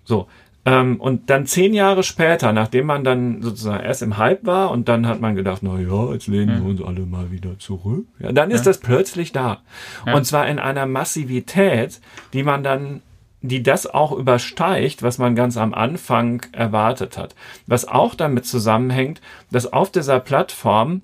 So, 0.04 0.28
ähm, 0.66 1.00
und 1.00 1.30
dann 1.30 1.46
zehn 1.46 1.72
Jahre 1.72 2.02
später, 2.02 2.52
nachdem 2.52 2.86
man 2.86 3.04
dann 3.04 3.40
sozusagen 3.40 3.84
erst 3.84 4.02
im 4.02 4.18
Hype 4.18 4.44
war 4.44 4.72
und 4.72 4.88
dann 4.88 5.06
hat 5.06 5.20
man 5.20 5.36
gedacht, 5.36 5.62
na 5.62 5.78
ja, 5.78 6.12
jetzt 6.12 6.26
lehnen 6.26 6.62
wir 6.62 6.68
uns 6.68 6.82
alle 6.82 7.06
mal 7.06 7.30
wieder 7.30 7.58
zurück. 7.60 8.06
Ja, 8.18 8.32
dann 8.32 8.50
ist 8.50 8.66
ja. 8.66 8.70
das 8.72 8.78
plötzlich 8.78 9.30
da. 9.30 9.58
Ja. 10.04 10.14
Und 10.14 10.24
zwar 10.26 10.48
in 10.48 10.58
einer 10.58 10.86
Massivität, 10.86 12.00
die 12.32 12.42
man 12.42 12.64
dann 12.64 13.00
die 13.42 13.62
das 13.62 13.86
auch 13.86 14.10
übersteigt, 14.10 15.04
was 15.04 15.18
man 15.18 15.36
ganz 15.36 15.56
am 15.56 15.72
Anfang 15.72 16.44
erwartet 16.50 17.16
hat. 17.16 17.36
Was 17.66 17.86
auch 17.86 18.16
damit 18.16 18.44
zusammenhängt, 18.44 19.20
dass 19.52 19.72
auf 19.72 19.92
dieser 19.92 20.18
Plattform 20.18 21.02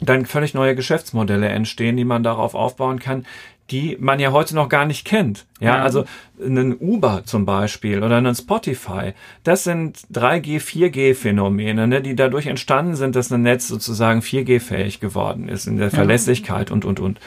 dann 0.00 0.26
völlig 0.26 0.54
neue 0.54 0.74
Geschäftsmodelle 0.74 1.48
entstehen, 1.48 1.96
die 1.96 2.04
man 2.04 2.24
darauf 2.24 2.54
aufbauen 2.54 2.98
kann, 2.98 3.24
die 3.70 3.96
man 4.00 4.18
ja 4.18 4.32
heute 4.32 4.54
noch 4.54 4.68
gar 4.68 4.84
nicht 4.84 5.04
kennt. 5.04 5.46
Ja, 5.60 5.76
ja. 5.76 5.82
also 5.82 6.04
einen 6.42 6.76
Uber 6.78 7.22
zum 7.24 7.46
Beispiel 7.46 8.02
oder 8.02 8.16
einen 8.16 8.34
Spotify. 8.34 9.12
Das 9.44 9.64
sind 9.64 9.98
3G, 10.12 10.60
4G 10.60 11.14
Phänomene, 11.14 11.86
ne, 11.86 12.02
die 12.02 12.16
dadurch 12.16 12.46
entstanden 12.46 12.96
sind, 12.96 13.16
dass 13.16 13.32
ein 13.32 13.42
Netz 13.42 13.68
sozusagen 13.68 14.20
4G 14.20 14.60
fähig 14.60 15.00
geworden 15.00 15.48
ist 15.48 15.66
in 15.66 15.76
der 15.76 15.90
Verlässlichkeit 15.90 16.70
ja. 16.70 16.74
und, 16.74 16.84
und, 16.84 17.00
und. 17.00 17.20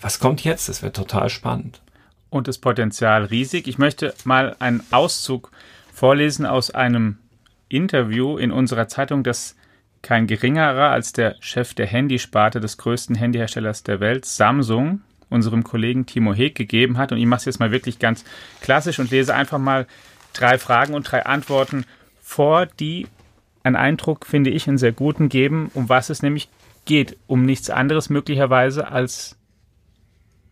Was 0.00 0.18
kommt 0.18 0.44
jetzt? 0.44 0.68
Das 0.68 0.82
wird 0.82 0.96
total 0.96 1.28
spannend. 1.28 1.80
Und 2.30 2.48
das 2.48 2.58
Potenzial 2.58 3.24
riesig. 3.24 3.66
Ich 3.68 3.78
möchte 3.78 4.14
mal 4.24 4.56
einen 4.58 4.82
Auszug 4.90 5.50
vorlesen 5.92 6.46
aus 6.46 6.70
einem 6.70 7.18
Interview 7.68 8.38
in 8.38 8.50
unserer 8.50 8.88
Zeitung, 8.88 9.22
das 9.22 9.56
kein 10.02 10.26
geringerer 10.26 10.90
als 10.90 11.12
der 11.12 11.36
Chef 11.40 11.74
der 11.74 11.86
Handysparte 11.86 12.60
des 12.60 12.78
größten 12.78 13.16
Handyherstellers 13.16 13.82
der 13.82 14.00
Welt, 14.00 14.24
Samsung, 14.24 15.02
unserem 15.30 15.64
Kollegen 15.64 16.06
Timo 16.06 16.34
Heg 16.34 16.54
gegeben 16.54 16.98
hat. 16.98 17.12
Und 17.12 17.18
ich 17.18 17.26
mache 17.26 17.38
es 17.38 17.44
jetzt 17.44 17.60
mal 17.60 17.70
wirklich 17.70 17.98
ganz 17.98 18.24
klassisch 18.60 18.98
und 18.98 19.10
lese 19.10 19.34
einfach 19.34 19.58
mal 19.58 19.86
drei 20.32 20.58
Fragen 20.58 20.94
und 20.94 21.10
drei 21.10 21.26
Antworten 21.26 21.84
vor, 22.22 22.66
die 22.66 23.06
einen 23.62 23.76
Eindruck, 23.76 24.26
finde 24.26 24.50
ich, 24.50 24.68
einen 24.68 24.78
sehr 24.78 24.92
guten 24.92 25.28
geben, 25.28 25.70
um 25.74 25.88
was 25.88 26.10
es 26.10 26.22
nämlich 26.22 26.48
geht. 26.84 27.16
Um 27.26 27.44
nichts 27.44 27.70
anderes 27.70 28.10
möglicherweise 28.10 28.88
als 28.88 29.37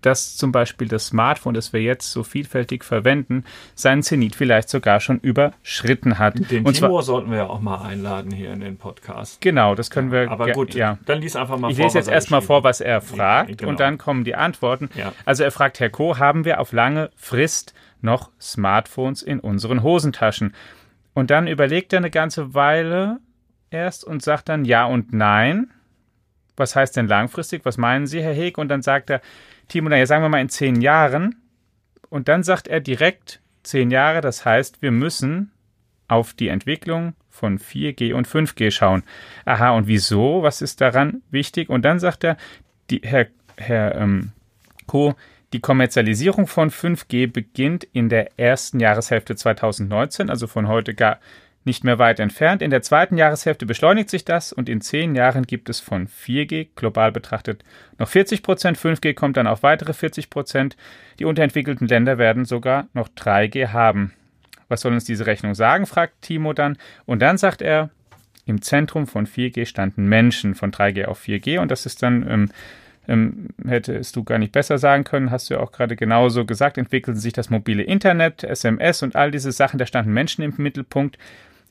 dass 0.06 0.36
zum 0.36 0.52
Beispiel 0.52 0.86
das 0.86 1.06
Smartphone, 1.06 1.54
das 1.54 1.72
wir 1.72 1.82
jetzt 1.82 2.12
so 2.12 2.22
vielfältig 2.22 2.84
verwenden, 2.84 3.44
seinen 3.74 4.04
Zenit 4.04 4.36
vielleicht 4.36 4.68
sogar 4.68 5.00
schon 5.00 5.18
überschritten 5.18 6.20
hat. 6.20 6.50
Den 6.50 6.64
Und 6.64 6.74
Timo 6.74 7.00
sollten 7.00 7.32
wir 7.32 7.38
ja 7.38 7.46
auch 7.48 7.60
mal 7.60 7.82
einladen 7.82 8.30
hier 8.30 8.52
in 8.52 8.60
den 8.60 8.76
Podcast. 8.76 9.40
Genau, 9.40 9.74
das 9.74 9.90
können 9.90 10.12
wir. 10.12 10.30
Aber 10.30 10.52
gut, 10.52 10.74
ja. 10.74 10.98
dann 11.06 11.20
lies 11.20 11.34
einfach 11.34 11.58
mal 11.58 11.72
ich 11.72 11.76
vor. 11.76 11.86
Ich 11.86 11.94
lese 11.94 11.98
jetzt 11.98 12.08
erstmal 12.08 12.40
vor, 12.40 12.62
was 12.62 12.80
er 12.80 13.00
fragt 13.00 13.50
ja, 13.50 13.56
genau. 13.56 13.70
und 13.70 13.80
dann 13.80 13.98
kommen 13.98 14.22
die 14.22 14.36
Antworten. 14.36 14.90
Ja. 14.94 15.12
Also 15.24 15.42
er 15.42 15.50
fragt, 15.50 15.80
Herr 15.80 15.90
Co., 15.90 16.18
haben 16.18 16.44
wir 16.44 16.60
auf 16.60 16.72
lange 16.72 17.10
Frist 17.16 17.74
noch 18.00 18.30
Smartphones 18.40 19.22
in 19.22 19.40
unseren 19.40 19.82
Hosentaschen? 19.82 20.54
Und 21.14 21.32
dann 21.32 21.48
überlegt 21.48 21.92
er 21.92 21.98
eine 21.98 22.10
ganze 22.10 22.54
Weile 22.54 23.18
erst 23.70 24.04
und 24.04 24.22
sagt 24.22 24.48
dann 24.48 24.64
ja 24.64 24.84
und 24.84 25.12
nein. 25.12 25.72
Was 26.56 26.76
heißt 26.76 26.96
denn 26.96 27.08
langfristig? 27.08 27.64
Was 27.64 27.76
meinen 27.76 28.06
Sie, 28.06 28.22
Herr 28.22 28.32
Heg? 28.32 28.56
Und 28.56 28.68
dann 28.68 28.82
sagt 28.82 29.10
er, 29.10 29.20
Timo, 29.68 29.88
na 29.88 29.96
ja, 29.96 30.06
sagen 30.06 30.22
wir 30.22 30.28
mal 30.28 30.40
in 30.40 30.48
zehn 30.48 30.80
Jahren. 30.80 31.36
Und 32.08 32.28
dann 32.28 32.42
sagt 32.42 32.68
er 32.68 32.80
direkt 32.80 33.40
zehn 33.62 33.90
Jahre, 33.90 34.20
das 34.20 34.44
heißt, 34.44 34.80
wir 34.80 34.92
müssen 34.92 35.50
auf 36.08 36.34
die 36.34 36.48
Entwicklung 36.48 37.14
von 37.28 37.58
4G 37.58 38.14
und 38.14 38.28
5G 38.28 38.70
schauen. 38.70 39.02
Aha, 39.44 39.70
und 39.70 39.86
wieso? 39.86 40.42
Was 40.42 40.62
ist 40.62 40.80
daran 40.80 41.22
wichtig? 41.30 41.68
Und 41.68 41.84
dann 41.84 41.98
sagt 41.98 42.24
er, 42.24 42.36
die, 42.90 43.00
Herr, 43.02 43.26
Herr 43.56 43.96
ähm, 43.96 44.32
Co., 44.86 45.14
die 45.52 45.60
Kommerzialisierung 45.60 46.46
von 46.46 46.70
5G 46.70 47.30
beginnt 47.30 47.84
in 47.84 48.08
der 48.08 48.38
ersten 48.38 48.80
Jahreshälfte 48.80 49.36
2019, 49.36 50.28
also 50.28 50.46
von 50.46 50.66
heute 50.68 50.94
gar 50.94 51.18
nicht 51.66 51.84
mehr 51.84 51.98
weit 51.98 52.20
entfernt. 52.20 52.62
In 52.62 52.70
der 52.70 52.82
zweiten 52.82 53.16
Jahreshälfte 53.16 53.66
beschleunigt 53.66 54.08
sich 54.08 54.24
das 54.24 54.52
und 54.52 54.68
in 54.68 54.80
zehn 54.80 55.14
Jahren 55.14 55.44
gibt 55.44 55.68
es 55.68 55.80
von 55.80 56.08
4G 56.08 56.68
global 56.76 57.12
betrachtet 57.12 57.64
noch 57.98 58.08
40 58.08 58.42
Prozent. 58.42 58.78
5G 58.78 59.14
kommt 59.14 59.36
dann 59.36 59.46
auf 59.46 59.62
weitere 59.62 59.92
40 59.92 60.30
Prozent. 60.30 60.76
Die 61.18 61.24
unterentwickelten 61.24 61.88
Länder 61.88 62.18
werden 62.18 62.44
sogar 62.44 62.88
noch 62.94 63.08
3G 63.08 63.68
haben. 63.68 64.12
Was 64.68 64.80
soll 64.80 64.92
uns 64.92 65.04
diese 65.04 65.26
Rechnung 65.26 65.54
sagen? 65.54 65.86
fragt 65.86 66.22
Timo 66.22 66.52
dann. 66.52 66.78
Und 67.04 67.20
dann 67.20 67.38
sagt 67.38 67.62
er, 67.62 67.90
im 68.46 68.62
Zentrum 68.62 69.06
von 69.06 69.26
4G 69.26 69.66
standen 69.66 70.06
Menschen 70.06 70.54
von 70.54 70.70
3G 70.70 71.06
auf 71.06 71.20
4G 71.20 71.58
und 71.58 71.70
das 71.70 71.84
ist 71.84 72.02
dann 72.02 72.28
ähm, 72.28 72.50
ähm, 73.08 73.48
hättest 73.66 74.16
du 74.16 74.24
gar 74.24 74.38
nicht 74.38 74.52
besser 74.52 74.78
sagen 74.78 75.04
können, 75.04 75.30
hast 75.30 75.50
du 75.50 75.54
ja 75.54 75.60
auch 75.60 75.72
gerade 75.72 75.96
genauso 75.96 76.44
gesagt, 76.44 76.78
entwickelten 76.78 77.20
sich 77.20 77.32
das 77.32 77.50
mobile 77.50 77.82
Internet, 77.82 78.44
SMS 78.44 79.02
und 79.02 79.16
all 79.16 79.30
diese 79.30 79.52
Sachen, 79.52 79.78
da 79.78 79.86
standen 79.86 80.12
Menschen 80.12 80.42
im 80.42 80.54
Mittelpunkt. 80.56 81.18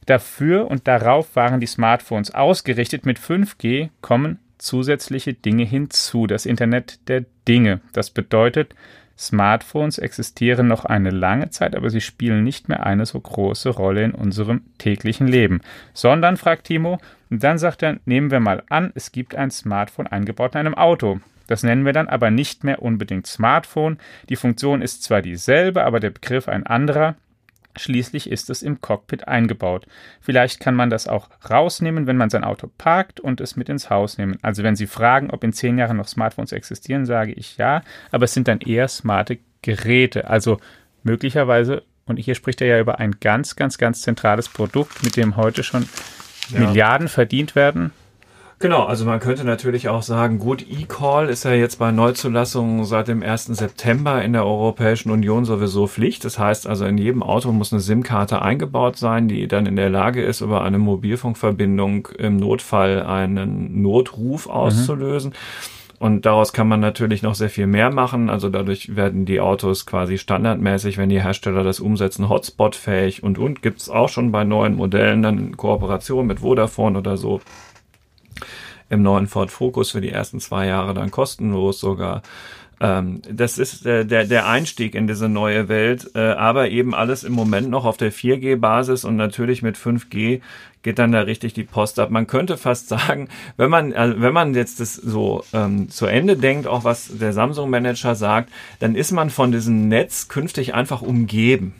Dafür 0.06 0.70
und 0.70 0.88
darauf 0.88 1.36
waren 1.36 1.60
die 1.60 1.66
Smartphones 1.66 2.34
ausgerichtet. 2.34 3.06
Mit 3.06 3.20
5G 3.20 3.90
kommen 4.02 4.40
zusätzliche 4.58 5.34
Dinge 5.34 5.64
hinzu, 5.64 6.28
das 6.28 6.46
Internet 6.46 7.08
der 7.08 7.26
Dinge. 7.48 7.82
Das 7.94 8.10
bedeutet, 8.10 8.76
Smartphones 9.18 9.98
existieren 9.98 10.68
noch 10.68 10.84
eine 10.84 11.10
lange 11.10 11.50
Zeit, 11.50 11.76
aber 11.76 11.90
sie 11.90 12.02
spielen 12.02 12.44
nicht 12.44 12.68
mehr 12.68 12.86
eine 12.86 13.06
so 13.06 13.20
große 13.20 13.70
Rolle 13.70 14.04
in 14.04 14.12
unserem 14.12 14.62
täglichen 14.78 15.28
Leben. 15.28 15.62
Sondern, 15.94 16.38
fragt 16.38 16.66
Timo, 16.66 17.00
und 17.30 17.44
dann 17.44 17.58
sagt 17.58 17.82
er, 17.82 17.98
nehmen 18.06 18.30
wir 18.30 18.40
mal 18.40 18.64
an, 18.70 18.92
es 18.94 19.12
gibt 19.12 19.36
ein 19.36 19.52
Smartphone 19.52 20.08
eingebaut 20.08 20.54
in 20.54 20.60
einem 20.60 20.76
Auto. 20.76 21.20
Das 21.48 21.64
nennen 21.64 21.86
wir 21.86 21.94
dann 21.94 22.10
aber 22.10 22.32
nicht 22.32 22.64
mehr 22.64 22.82
unbedingt 22.82 23.28
Smartphone. 23.28 24.00
Die 24.30 24.36
Funktion 24.36 24.82
ist 24.82 25.04
zwar 25.04 25.22
dieselbe, 25.22 25.84
aber 25.84 26.00
der 26.00 26.10
Begriff 26.10 26.48
ein 26.48 26.66
anderer. 26.66 27.16
Schließlich 27.78 28.30
ist 28.30 28.50
es 28.50 28.64
im 28.64 28.82
Cockpit 28.82 29.28
eingebaut. 29.28 29.86
Vielleicht 30.22 30.60
kann 30.60 30.76
man 30.76 30.90
das 30.90 31.08
auch 31.08 31.30
rausnehmen, 31.50 32.08
wenn 32.08 32.18
man 32.18 32.30
sein 32.30 32.44
Auto 32.44 32.70
parkt 32.78 33.20
und 33.20 33.42
es 33.42 33.56
mit 33.56 33.70
ins 33.70 33.90
Haus 33.90 34.18
nehmen. 34.18 34.38
Also 34.42 34.64
wenn 34.64 34.76
Sie 34.76 34.88
fragen, 34.88 35.30
ob 35.32 35.44
in 35.44 35.54
zehn 35.54 35.78
Jahren 35.78 35.98
noch 35.98 36.08
Smartphones 36.08 36.52
existieren, 36.52 37.06
sage 37.06 37.34
ich 37.34 37.58
ja, 37.58 37.82
aber 38.12 38.26
es 38.26 38.34
sind 38.34 38.48
dann 38.48 38.62
eher 38.62 38.88
smarte 38.88 39.40
Geräte. 39.62 40.30
Also 40.30 40.60
möglicherweise, 41.04 41.84
und 42.06 42.18
hier 42.18 42.36
spricht 42.36 42.62
er 42.62 42.68
ja 42.68 42.80
über 42.80 43.00
ein 43.00 43.20
ganz, 43.20 43.56
ganz, 43.56 43.78
ganz 43.78 44.02
zentrales 44.02 44.50
Produkt, 44.50 45.04
mit 45.04 45.18
dem 45.18 45.38
heute 45.38 45.64
schon 45.64 45.88
ja. 46.50 46.60
Milliarden 46.60 47.08
verdient 47.08 47.56
werden. 47.56 47.92
Genau, 48.60 48.86
also 48.86 49.04
man 49.04 49.20
könnte 49.20 49.44
natürlich 49.44 49.90
auch 49.90 50.02
sagen, 50.02 50.40
gut, 50.40 50.66
E-Call 50.70 51.28
ist 51.28 51.44
ja 51.44 51.52
jetzt 51.52 51.78
bei 51.78 51.92
Neuzulassungen 51.92 52.86
seit 52.86 53.10
dem 53.10 53.22
1. 53.22 53.48
September 53.48 54.24
in 54.24 54.32
der 54.32 54.46
Europäischen 54.46 55.12
Union 55.12 55.44
sowieso 55.44 55.88
Pflicht. 55.88 56.24
Das 56.24 56.40
heißt 56.40 56.66
also, 56.66 56.86
in 56.86 56.98
jedem 56.98 57.22
Auto 57.22 57.52
muss 57.52 57.74
eine 57.74 57.82
SIM-Karte 57.82 58.42
eingebaut 58.42 58.96
sein, 58.98 59.28
die 59.28 59.48
dann 59.50 59.66
in 59.66 59.76
der 59.76 59.90
Lage 59.90 60.24
ist, 60.24 60.40
über 60.40 60.64
eine 60.64 60.78
Mobilfunkverbindung 60.78 62.08
im 62.18 62.38
Notfall 62.38 63.04
einen 63.04 63.82
Notruf 63.82 64.46
mhm. 64.46 64.52
auszulösen. 64.52 65.32
Mhm. 65.32 65.76
Und 65.98 66.26
daraus 66.26 66.54
kann 66.54 66.68
man 66.68 66.82
natürlich 66.82 67.24
noch 67.24 67.36
sehr 67.36 67.50
viel 67.50 67.68
mehr 67.68 67.90
machen. 67.90 68.30
Also 68.30 68.50
dadurch 68.50 68.96
werden 68.96 69.26
die 69.26 69.40
Autos 69.40 69.86
quasi 69.86 70.18
standardmäßig, 70.18 70.98
wenn 70.98 71.10
die 71.10 71.22
Hersteller 71.22 71.64
das 71.64 71.80
umsetzen, 71.80 72.30
hotspot-fähig 72.30 73.24
und 73.24 73.38
und 73.38 73.62
gibt's 73.62 73.90
auch 73.90 74.10
schon 74.10 74.32
bei 74.32 74.44
neuen 74.44 74.76
Modellen 74.76 75.22
dann 75.22 75.38
in 75.38 75.58
Kooperation 75.58 76.28
mit 76.28 76.42
Vodafone 76.42 76.98
oder 76.98 77.18
so 77.18 77.42
im 78.90 79.02
neuen 79.02 79.28
Ford 79.28 79.52
Focus 79.52 79.92
für 79.92 80.02
die 80.02 80.12
ersten 80.12 80.40
zwei 80.40 80.68
Jahre 80.68 80.94
dann 80.94 81.12
kostenlos 81.12 81.80
sogar. 81.80 82.22
Ähm, 82.80 83.22
das 83.30 83.58
ist 83.58 83.86
äh, 83.86 84.06
der, 84.06 84.26
der 84.26 84.48
Einstieg 84.48 84.96
in 84.96 85.08
diese 85.08 85.30
neue 85.30 85.70
Welt, 85.70 86.12
äh, 86.14 86.20
aber 86.20 86.70
eben 86.70 86.94
alles 86.94 87.24
im 87.24 87.34
Moment 87.34 87.70
noch 87.70 87.86
auf 87.86 87.98
der 87.98 88.12
4G-Basis 88.12 89.06
und 89.06 89.16
natürlich 89.16 89.62
mit 89.62 89.78
5G 89.78 90.42
geht 90.84 91.00
dann 91.00 91.12
da 91.12 91.22
richtig 91.22 91.54
die 91.54 91.64
Post 91.64 92.00
ab. 92.00 92.12
Man 92.12 92.28
könnte 92.28 92.58
fast 92.58 92.90
sagen, 92.90 93.30
wenn 93.58 93.70
man, 93.70 93.94
also 93.94 94.20
wenn 94.22 94.34
man 94.34 94.54
jetzt 94.54 94.80
das 94.80 94.96
so 94.96 95.44
ähm, 95.54 95.90
zu 95.90 96.06
Ende 96.06 96.36
denkt, 96.36 96.68
auch 96.68 96.84
was 96.84 97.18
der 97.18 97.32
Samsung-Manager 97.32 98.14
sagt, 98.16 98.52
dann 98.80 98.96
ist 98.96 99.12
man 99.12 99.30
von 99.30 99.52
diesem 99.52 99.88
Netz 99.88 100.28
künftig 100.28 100.74
einfach 100.74 101.02
umgeben. 101.02 101.74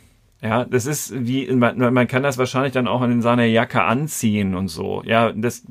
Ja, 0.46 0.64
das 0.64 0.86
ist 0.86 1.12
wie, 1.16 1.52
man, 1.52 1.76
man 1.92 2.08
kann 2.08 2.22
das 2.22 2.38
wahrscheinlich 2.38 2.72
dann 2.72 2.88
auch 2.88 3.02
in 3.02 3.24
seiner 3.24 3.46
Jacke 3.46 3.82
anziehen 3.82 4.54
und 4.54 4.68
so. 4.68 5.02
Ja, 5.04 5.32
das 5.32 5.64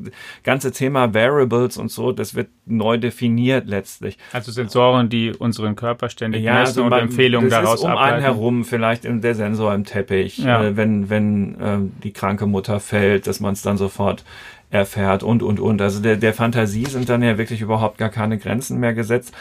ganze 0.43 0.73
Thema 0.73 1.15
Variables 1.15 1.77
und 1.77 1.93
so, 1.93 2.11
das 2.11 2.35
wird 2.35 2.49
neu 2.67 2.99
definiert 2.99 3.69
letztlich. 3.69 4.19
Also 4.33 4.51
Sensoren, 4.51 5.09
die 5.09 5.31
unseren 5.31 5.77
Körper 5.77 6.09
ständig 6.09 6.43
ja, 6.43 6.55
messen 6.55 6.83
also 6.83 6.85
und 6.87 6.93
Empfehlungen 6.93 7.51
das 7.51 7.63
daraus 7.63 7.79
ist 7.81 7.85
um 7.85 7.91
ableiten. 7.93 8.15
einen 8.15 8.23
herum, 8.25 8.65
vielleicht 8.65 9.05
der 9.05 9.35
Sensor 9.37 9.73
im 9.75 9.85
Teppich, 9.85 10.39
ja. 10.39 10.65
äh, 10.65 10.77
wenn, 10.77 11.09
wenn 11.09 11.61
äh, 11.61 11.79
die 12.03 12.13
kranke 12.13 12.47
Mutter 12.47 12.81
fällt, 12.81 13.29
dass 13.29 13.39
man 13.39 13.53
es 13.53 13.63
dann 13.63 13.77
sofort 13.77 14.25
erfährt 14.71 15.23
und, 15.23 15.45
und, 15.45 15.61
und. 15.61 15.81
Also 15.81 16.01
der, 16.01 16.17
der 16.17 16.35
Fantasie 16.35 16.87
sind 16.87 17.09
dann 17.09 17.23
ja 17.23 17.39
wirklich 17.39 17.61
überhaupt 17.61 17.97
gar 17.97 18.09
keine 18.09 18.39
Grenzen 18.39 18.81
mehr 18.81 18.93
gesetzt. 18.93 19.33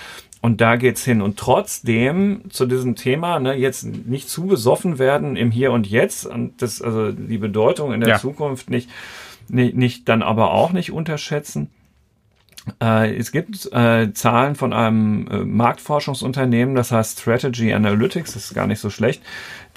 Und 0.44 0.60
da 0.60 0.76
geht's 0.76 1.06
hin. 1.06 1.22
Und 1.22 1.40
trotzdem 1.40 2.42
zu 2.50 2.66
diesem 2.66 2.98
Thema, 2.98 3.40
ne, 3.40 3.54
jetzt 3.54 3.86
nicht 3.86 4.30
zu 4.30 4.46
besoffen 4.46 5.00
werden 5.00 5.38
im 5.38 5.52
Hier 5.52 5.72
und 5.72 5.88
Jetzt 5.88 6.26
und 6.26 6.62
das, 6.62 6.82
also 6.82 7.14
die 7.14 7.38
Bedeutung 7.38 7.94
in 7.94 8.02
der 8.02 8.10
ja. 8.10 8.20
Zukunft 8.20 8.70
nicht, 8.70 8.90
nicht, 9.48 9.74
nicht 9.78 10.10
dann 10.10 10.22
aber 10.22 10.52
auch 10.52 10.74
nicht 10.74 10.92
unterschätzen. 10.92 11.70
Äh, 12.82 13.16
es 13.16 13.32
gibt 13.32 13.72
äh, 13.72 14.12
Zahlen 14.14 14.56
von 14.56 14.74
einem 14.74 15.28
äh, 15.28 15.38
Marktforschungsunternehmen, 15.46 16.76
das 16.76 16.92
heißt 16.92 17.22
Strategy 17.22 17.72
Analytics, 17.72 18.34
das 18.34 18.46
ist 18.46 18.54
gar 18.54 18.68
nicht 18.68 18.80
so 18.80 18.90
schlecht. 18.90 19.24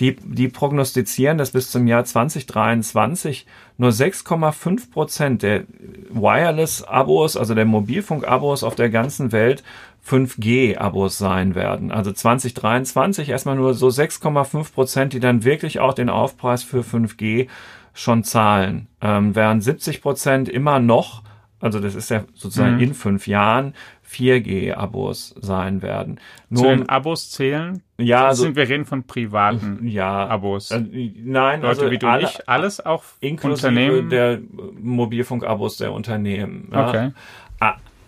Die, 0.01 0.17
die 0.17 0.49
prognostizieren, 0.49 1.39
dass 1.39 1.53
bis 1.53 1.71
zum 1.71 1.87
Jahr 1.87 2.05
2023 2.05 3.47
nur 3.79 3.91
6,5 3.91 4.91
Prozent 4.91 5.43
der 5.43 5.63
Wireless-Abos, 6.11 7.37
also 7.37 7.55
der 7.55 7.67
Mobilfunk-Abos 7.67 8.65
auf 8.65 8.75
der 8.75 8.91
ganzen 8.91 9.31
Welt 9.31 9.63
5G-Abos 10.09 11.19
sein 11.19 11.55
werden. 11.55 11.91
Also 11.91 12.13
2023 12.13 13.29
erstmal 13.29 13.57
nur 13.57 13.75
so 13.75 13.89
6,5 13.89 14.73
Prozent, 14.73 15.13
die 15.13 15.21
dann 15.21 15.45
wirklich 15.45 15.81
auch 15.81 15.95
den 15.95 16.09
Aufpreis 16.09 16.63
für 16.63 16.81
5G 16.81 17.49
schon 17.93 18.23
zahlen, 18.25 18.89
ähm, 19.01 19.35
während 19.35 19.65
70 19.65 20.03
Prozent 20.03 20.49
immer 20.49 20.79
noch, 20.79 21.23
also 21.61 21.81
das 21.81 21.95
ist 21.95 22.11
ja 22.11 22.25
sozusagen 22.35 22.77
mhm. 22.77 22.83
in 22.83 22.95
fünf 22.95 23.27
Jahren, 23.27 23.75
4G-Abos 24.09 25.35
sein 25.41 25.83
werden. 25.83 26.21
Nur 26.51 26.63
Zu 26.63 26.69
den 26.69 26.89
Abos 26.89 27.31
zählen? 27.31 27.83
Ja, 27.99 28.27
also, 28.27 28.45
sind 28.45 28.55
wir 28.55 28.69
reden 28.69 28.85
von 28.85 29.05
privaten 29.05 29.81
ja, 29.89 30.27
Abos. 30.29 30.71
Äh, 30.71 31.13
nein, 31.17 31.63
Leute 31.63 31.81
also 31.81 31.91
wie 31.91 31.99
du 31.99 32.07
alle, 32.07 32.23
nicht, 32.23 32.49
alles 32.49 32.85
auch 32.85 33.03
inklusive 33.21 33.69
Unternehmen 33.69 34.11
der 34.11 34.39
Mobilfunk-Abos 34.81 35.79
der 35.79 35.93
Unternehmen. 35.93 36.69
Ja. 36.73 36.89
Okay. 36.89 37.11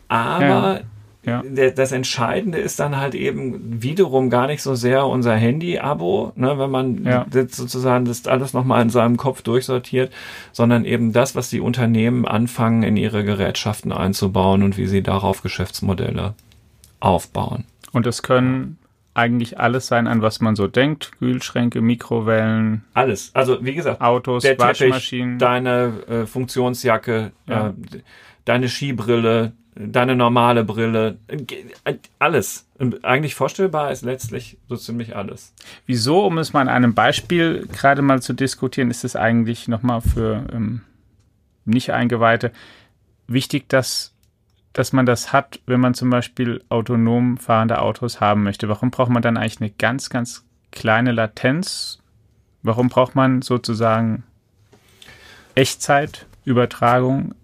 Aber 0.09 0.47
ja. 0.47 0.81
Ja. 1.29 1.71
Das 1.71 1.93
Entscheidende 1.93 2.59
ist 2.59 2.81
dann 2.81 2.97
halt 2.97 3.15
eben 3.15 3.83
wiederum 3.83 4.31
gar 4.31 4.47
nicht 4.47 4.63
so 4.63 4.75
sehr 4.75 5.07
unser 5.07 5.35
Handy-Abo, 5.35 6.33
ne, 6.37 6.59
wenn 6.59 6.71
man 6.71 7.05
ja. 7.05 7.27
das 7.31 7.57
sozusagen 7.57 8.05
das 8.05 8.27
alles 8.27 8.53
nochmal 8.53 8.83
in 8.83 8.91
seinem 8.91 9.17
Kopf 9.17 9.43
durchsortiert, 9.43 10.13
sondern 10.53 10.85
eben 10.85 11.13
das, 11.13 11.35
was 11.37 11.51
die 11.51 11.61
Unternehmen 11.61 12.27
anfangen, 12.27 12.83
in 12.83 12.97
ihre 12.97 13.25
Gerätschaften 13.25 13.93
einzubauen 13.93 14.63
und 14.63 14.77
wie 14.77 14.87
sie 14.87 15.03
darauf 15.03 15.43
Geschäftsmodelle 15.43 16.35
aufbauen. 17.01 17.65
Und 17.93 18.07
es 18.07 18.23
können 18.23 18.79
eigentlich 19.19 19.59
alles 19.59 19.89
sein, 19.89 20.07
an 20.07 20.23
was 20.23 20.41
man 20.41 20.55
so 20.55 20.69
denkt. 20.69 21.11
Kühlschränke, 21.19 21.81
Mikrowellen. 21.81 22.85
Alles. 22.95 23.31
Also 23.35 23.65
wie 23.65 23.75
gesagt, 23.75 24.01
Autos, 24.01 24.45
der 24.45 24.59
Waschmaschinen. 24.59 25.39
Teppich, 25.39 25.49
deine 25.49 25.93
äh, 26.09 26.27
Funktionsjacke, 26.27 27.33
ja. 27.49 27.69
äh, 27.69 27.73
deine 28.45 28.69
Skibrille, 28.69 29.53
deine 29.75 30.17
normale 30.17 30.65
Brille, 30.65 31.19
alles. 32.19 32.67
Eigentlich 33.03 33.35
vorstellbar 33.35 33.93
ist 33.93 34.03
letztlich 34.05 34.59
so 34.69 34.77
ziemlich 34.77 35.17
alles. 35.17 35.55
Wieso, 35.87 36.27
um 36.27 36.39
es 36.39 36.53
mal 36.53 36.63
an 36.63 36.69
einem 36.69 36.95
Beispiel 36.95 37.67
gerade 37.73 38.03
mal 38.03 38.21
zu 38.21 38.33
diskutieren, 38.33 38.91
ist 38.91 39.05
es 39.05 39.17
eigentlich 39.17 39.69
nochmal 39.69 40.01
für 40.01 40.47
ähm, 40.53 40.83
nicht 41.65 41.93
Eingeweihte 41.93 42.53
wichtig, 43.29 43.69
dass, 43.69 44.15
dass 44.73 44.93
man 44.93 45.07
das 45.07 45.33
hat, 45.33 45.61
wenn 45.67 45.81
man 45.81 45.95
zum 45.95 46.11
Beispiel 46.11 46.65
autonom 46.69 47.37
fahrende 47.37 47.81
Autos 47.81 48.21
haben 48.21 48.43
möchte. 48.43 48.69
Warum 48.69 48.91
braucht 48.91 49.11
man 49.11 49.23
dann 49.23 49.37
eigentlich 49.37 49.61
eine 49.61 49.71
ganz, 49.71 50.11
ganz 50.11 50.45
kleine 50.73 51.13
Latenz? 51.13 52.01
Warum 52.63 52.89
braucht 52.89 53.15
man 53.15 53.43
sozusagen 53.43 54.25
Echtzeitübertragung? 55.55 57.35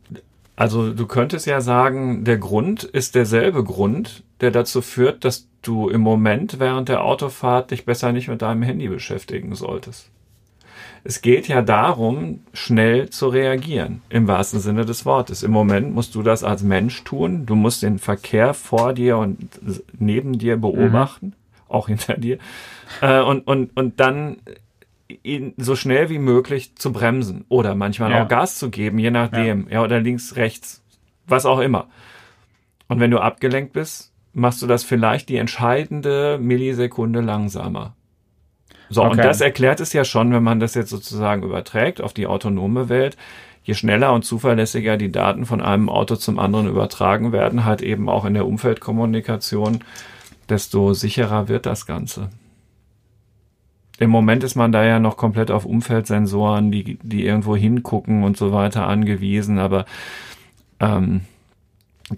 Also 0.56 0.92
du 0.92 1.06
könntest 1.06 1.46
ja 1.46 1.60
sagen, 1.60 2.24
der 2.24 2.38
Grund 2.38 2.84
ist 2.84 3.14
derselbe 3.14 3.64
Grund, 3.64 4.22
der 4.40 4.50
dazu 4.50 4.82
führt, 4.82 5.24
dass 5.24 5.48
du 5.62 5.88
im 5.88 6.00
Moment 6.00 6.60
während 6.60 6.88
der 6.88 7.02
Autofahrt 7.02 7.70
dich 7.70 7.84
besser 7.84 8.12
nicht 8.12 8.28
mit 8.28 8.42
deinem 8.42 8.62
Handy 8.62 8.88
beschäftigen 8.88 9.54
solltest. 9.54 10.10
Es 11.02 11.20
geht 11.20 11.48
ja 11.48 11.60
darum, 11.60 12.40
schnell 12.54 13.10
zu 13.10 13.28
reagieren, 13.28 14.00
im 14.08 14.26
wahrsten 14.26 14.60
Sinne 14.60 14.86
des 14.86 15.04
Wortes. 15.04 15.42
Im 15.42 15.50
Moment 15.50 15.94
musst 15.94 16.14
du 16.14 16.22
das 16.22 16.42
als 16.42 16.62
Mensch 16.62 17.04
tun. 17.04 17.44
Du 17.44 17.54
musst 17.54 17.82
den 17.82 17.98
Verkehr 17.98 18.54
vor 18.54 18.94
dir 18.94 19.18
und 19.18 19.36
neben 19.98 20.38
dir 20.38 20.56
beobachten, 20.56 21.26
mhm. 21.26 21.32
auch 21.68 21.88
hinter 21.88 22.16
dir, 22.16 22.38
äh, 23.02 23.20
und, 23.20 23.46
und, 23.46 23.76
und 23.76 24.00
dann 24.00 24.38
ihn 25.08 25.54
so 25.56 25.76
schnell 25.76 26.08
wie 26.08 26.18
möglich 26.18 26.76
zu 26.76 26.92
bremsen 26.92 27.44
oder 27.48 27.74
manchmal 27.74 28.10
ja. 28.10 28.24
auch 28.24 28.28
Gas 28.28 28.58
zu 28.58 28.70
geben, 28.70 28.98
je 28.98 29.10
nachdem, 29.10 29.66
ja. 29.68 29.74
ja, 29.74 29.82
oder 29.82 30.00
links, 30.00 30.36
rechts, 30.36 30.82
was 31.26 31.46
auch 31.46 31.60
immer. 31.60 31.88
Und 32.88 33.00
wenn 33.00 33.10
du 33.10 33.18
abgelenkt 33.18 33.72
bist, 33.72 34.12
machst 34.32 34.62
du 34.62 34.66
das 34.66 34.84
vielleicht 34.84 35.28
die 35.28 35.36
entscheidende 35.36 36.38
Millisekunde 36.40 37.20
langsamer. 37.20 37.94
So, 38.90 39.02
okay. 39.02 39.10
und 39.12 39.18
das 39.18 39.40
erklärt 39.40 39.80
es 39.80 39.92
ja 39.92 40.04
schon, 40.04 40.32
wenn 40.32 40.42
man 40.42 40.60
das 40.60 40.74
jetzt 40.74 40.90
sozusagen 40.90 41.42
überträgt 41.42 42.00
auf 42.00 42.12
die 42.12 42.26
autonome 42.26 42.88
Welt. 42.88 43.16
Je 43.62 43.74
schneller 43.74 44.12
und 44.12 44.26
zuverlässiger 44.26 44.98
die 44.98 45.10
Daten 45.10 45.46
von 45.46 45.62
einem 45.62 45.88
Auto 45.88 46.16
zum 46.16 46.38
anderen 46.38 46.68
übertragen 46.68 47.32
werden, 47.32 47.64
halt 47.64 47.80
eben 47.80 48.10
auch 48.10 48.26
in 48.26 48.34
der 48.34 48.46
Umfeldkommunikation, 48.46 49.80
desto 50.50 50.92
sicherer 50.92 51.48
wird 51.48 51.64
das 51.64 51.86
Ganze. 51.86 52.28
Im 53.98 54.10
Moment 54.10 54.42
ist 54.42 54.56
man 54.56 54.72
da 54.72 54.84
ja 54.84 54.98
noch 54.98 55.16
komplett 55.16 55.50
auf 55.50 55.64
Umfeldsensoren, 55.64 56.72
die, 56.72 56.98
die 57.02 57.24
irgendwo 57.24 57.54
hingucken 57.54 58.24
und 58.24 58.36
so 58.36 58.52
weiter 58.52 58.86
angewiesen, 58.88 59.58
aber 59.58 59.84
ähm, 60.80 61.22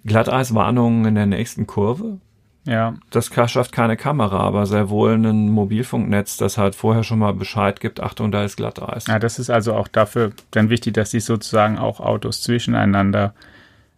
Glatteiswarnungen 0.05 1.05
in 1.05 1.15
der 1.15 1.27
nächsten 1.27 1.67
Kurve, 1.67 2.19
ja. 2.67 2.95
Das 3.11 3.31
schafft 3.33 3.71
keine 3.71 3.97
Kamera, 3.97 4.41
aber 4.41 4.67
sehr 4.67 4.91
wohl 4.91 5.15
ein 5.15 5.51
Mobilfunknetz, 5.51 6.37
das 6.37 6.59
halt 6.59 6.75
vorher 6.75 7.05
schon 7.05 7.21
mal 7.21 7.33
Bescheid 7.33 7.81
gibt, 7.81 8.01
Achtung, 8.01 8.33
da 8.33 8.45
ist 8.45 8.57
Glatteis. 8.57 9.07
Ja, 9.07 9.21
das 9.21 9.39
ist 9.39 9.51
also 9.51 9.75
auch 9.75 9.87
dafür 9.87 10.33
dann 10.51 10.69
wichtig, 10.69 10.95
dass 10.95 11.13
sich 11.13 11.25
sozusagen 11.25 11.79
auch 11.79 12.01
Autos 12.01 12.43
zwischeneinander 12.43 13.35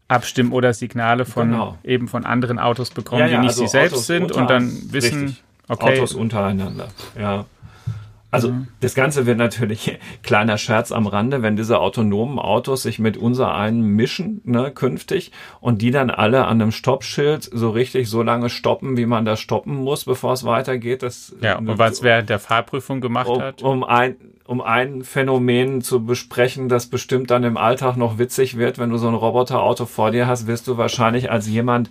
abstimmen 0.06 0.52
oder 0.52 0.74
Signale 0.74 1.24
von 1.24 1.50
genau. 1.50 1.78
eben 1.82 2.08
von 2.08 2.24
anderen 2.24 2.58
Autos 2.58 2.90
bekommen, 2.90 3.20
ja, 3.20 3.26
ja, 3.26 3.36
die 3.36 3.46
nicht 3.46 3.50
also 3.50 3.62
sie 3.62 3.68
selbst 3.68 3.94
Autos 3.94 4.06
sind 4.06 4.32
und 4.32 4.50
dann 4.50 4.70
wissen, 4.92 5.22
richtig. 5.22 5.44
okay. 5.68 5.98
Autos 5.98 6.14
untereinander, 6.14 6.88
ja. 7.18 7.46
Also 8.30 8.50
mhm. 8.50 8.68
das 8.80 8.94
Ganze 8.94 9.24
wird 9.24 9.38
natürlich 9.38 9.98
kleiner 10.22 10.58
Scherz 10.58 10.92
am 10.92 11.06
Rande, 11.06 11.42
wenn 11.42 11.56
diese 11.56 11.78
autonomen 11.78 12.38
Autos 12.38 12.82
sich 12.82 12.98
mit 12.98 13.16
unser 13.16 13.54
einen 13.54 13.82
mischen, 13.82 14.42
ne, 14.44 14.70
künftig, 14.70 15.32
und 15.60 15.80
die 15.80 15.90
dann 15.90 16.10
alle 16.10 16.44
an 16.44 16.60
einem 16.60 16.72
Stoppschild 16.72 17.48
so 17.50 17.70
richtig 17.70 18.10
so 18.10 18.22
lange 18.22 18.50
stoppen, 18.50 18.96
wie 18.96 19.06
man 19.06 19.24
da 19.24 19.36
stoppen 19.36 19.76
muss, 19.76 20.04
bevor 20.04 20.34
es 20.34 20.44
weitergeht. 20.44 21.02
Das, 21.02 21.34
ja, 21.40 21.56
und 21.56 21.78
was 21.78 22.02
während 22.02 22.28
der 22.28 22.38
Fahrprüfung 22.38 23.00
gemacht 23.00 23.28
um, 23.28 23.40
hat. 23.40 23.62
Um 23.62 23.82
ein, 23.82 24.16
um 24.44 24.60
ein 24.60 25.04
Phänomen 25.04 25.80
zu 25.80 26.04
besprechen, 26.04 26.68
das 26.68 26.86
bestimmt 26.86 27.30
dann 27.30 27.44
im 27.44 27.56
Alltag 27.56 27.96
noch 27.96 28.18
witzig 28.18 28.58
wird, 28.58 28.78
wenn 28.78 28.90
du 28.90 28.98
so 28.98 29.08
ein 29.08 29.14
Roboterauto 29.14 29.86
vor 29.86 30.10
dir 30.10 30.26
hast, 30.26 30.46
wirst 30.46 30.68
du 30.68 30.76
wahrscheinlich 30.76 31.30
als 31.30 31.48
jemand, 31.48 31.90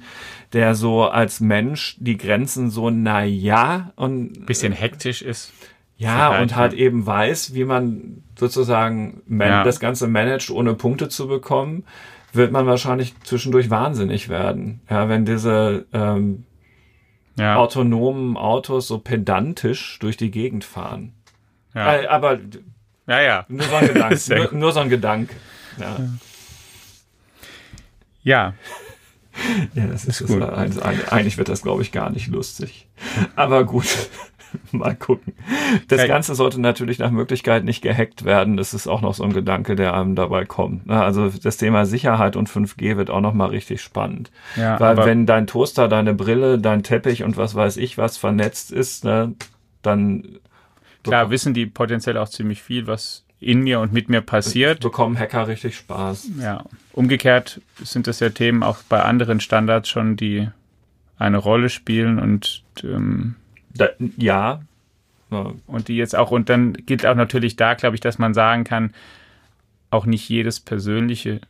der 0.53 0.75
so 0.75 1.03
als 1.05 1.39
Mensch 1.39 1.97
die 1.99 2.17
Grenzen 2.17 2.69
so 2.69 2.91
na 2.91 3.23
ja 3.23 3.91
und 3.95 4.45
bisschen 4.45 4.71
hektisch 4.71 5.23
ist 5.23 5.51
ja, 5.97 6.39
und 6.39 6.55
halt 6.55 6.73
eben 6.73 7.05
weiß, 7.05 7.53
wie 7.55 7.65
man 7.65 8.23
sozusagen 8.37 9.23
ja. 9.27 9.63
das 9.63 9.79
Ganze 9.79 10.07
managt, 10.07 10.51
ohne 10.51 10.75
Punkte 10.75 11.09
zu 11.09 11.27
bekommen, 11.27 11.85
wird 12.33 12.51
man 12.51 12.67
wahrscheinlich 12.67 13.19
zwischendurch 13.23 13.69
wahnsinnig 13.69 14.29
werden. 14.29 14.81
Ja, 14.89 15.09
wenn 15.09 15.25
diese 15.25 15.85
ähm, 15.93 16.45
ja. 17.37 17.55
autonomen 17.55 18.37
Autos 18.37 18.87
so 18.87 18.99
pedantisch 18.99 19.97
durch 19.99 20.17
die 20.17 20.29
Gegend 20.29 20.63
fahren. 20.63 21.13
Ja. 21.73 21.95
Äh, 21.95 22.07
aber 22.07 22.39
ja, 23.07 23.21
ja. 23.21 23.45
Nur 23.47 23.63
so 23.63 23.75
ein 23.75 23.87
Gedanke. 23.87 24.35
nur, 24.35 24.53
nur, 24.53 24.71
so 24.71 24.79
ein 24.81 24.89
Gedanke. 24.89 25.35
Ja. 25.79 25.97
Ja. 28.23 28.53
Ja, 29.75 29.85
das 29.87 30.05
ist, 30.05 30.21
ist 30.21 30.27
gut. 30.27 30.41
Das, 30.41 30.79
eigentlich 30.79 31.37
wird 31.37 31.47
das, 31.47 31.61
glaube 31.61 31.81
ich, 31.83 31.91
gar 31.91 32.09
nicht 32.09 32.27
lustig. 32.27 32.87
Aber 33.35 33.63
gut. 33.65 34.09
Mal 34.71 34.95
gucken. 34.95 35.33
Das 35.87 35.99
okay. 35.99 36.07
Ganze 36.07 36.35
sollte 36.35 36.59
natürlich 36.59 36.99
nach 36.99 37.11
Möglichkeit 37.11 37.63
nicht 37.63 37.81
gehackt 37.81 38.25
werden. 38.25 38.57
Das 38.57 38.73
ist 38.73 38.87
auch 38.87 39.01
noch 39.01 39.13
so 39.13 39.23
ein 39.23 39.33
Gedanke, 39.33 39.75
der 39.75 39.93
einem 39.93 40.15
dabei 40.15 40.45
kommt. 40.45 40.87
Ne? 40.87 41.01
Also 41.01 41.29
das 41.29 41.57
Thema 41.57 41.85
Sicherheit 41.85 42.35
und 42.35 42.49
5G 42.49 42.97
wird 42.97 43.09
auch 43.09 43.21
noch 43.21 43.33
mal 43.33 43.49
richtig 43.49 43.81
spannend. 43.81 44.31
Ja, 44.55 44.79
Weil 44.79 44.97
wenn 44.97 45.25
dein 45.25 45.47
Toaster, 45.47 45.87
deine 45.87 46.13
Brille, 46.13 46.59
dein 46.59 46.83
Teppich 46.83 47.23
und 47.23 47.37
was 47.37 47.55
weiß 47.55 47.77
ich 47.77 47.97
was 47.97 48.17
vernetzt 48.17 48.71
ist, 48.71 49.03
ne, 49.03 49.33
dann 49.81 50.39
Klar, 51.03 51.29
wissen 51.29 51.53
die 51.53 51.65
potenziell 51.65 52.17
auch 52.17 52.29
ziemlich 52.29 52.61
viel, 52.61 52.87
was 52.87 53.23
in 53.39 53.61
mir 53.61 53.79
und 53.79 53.93
mit 53.93 54.09
mir 54.09 54.21
passiert. 54.21 54.81
Bekommen 54.81 55.17
Hacker 55.17 55.47
richtig 55.47 55.77
Spaß. 55.77 56.29
Ja. 56.41 56.63
Umgekehrt 56.93 57.61
sind 57.83 58.07
das 58.07 58.19
ja 58.19 58.29
Themen 58.29 58.63
auch 58.63 58.79
bei 58.89 59.01
anderen 59.03 59.39
Standards 59.39 59.89
schon, 59.89 60.15
die 60.15 60.49
eine 61.17 61.37
Rolle 61.37 61.69
spielen 61.69 62.19
und 62.19 62.63
ähm, 62.83 63.35
da, 63.77 63.89
ja. 64.17 64.61
Und 65.29 65.89
die 65.89 65.97
jetzt 65.97 66.15
auch, 66.15 66.31
und 66.31 66.49
dann 66.49 66.73
gilt 66.73 67.05
auch 67.05 67.15
natürlich 67.15 67.57
da, 67.57 67.73
glaube 67.73 67.95
ich, 67.95 67.99
dass 67.99 68.17
man 68.17 68.33
sagen 68.33 68.63
kann, 68.63 68.93
auch 69.89 70.05
nicht 70.05 70.27
jedes 70.29 70.59
persönliche 70.59 71.41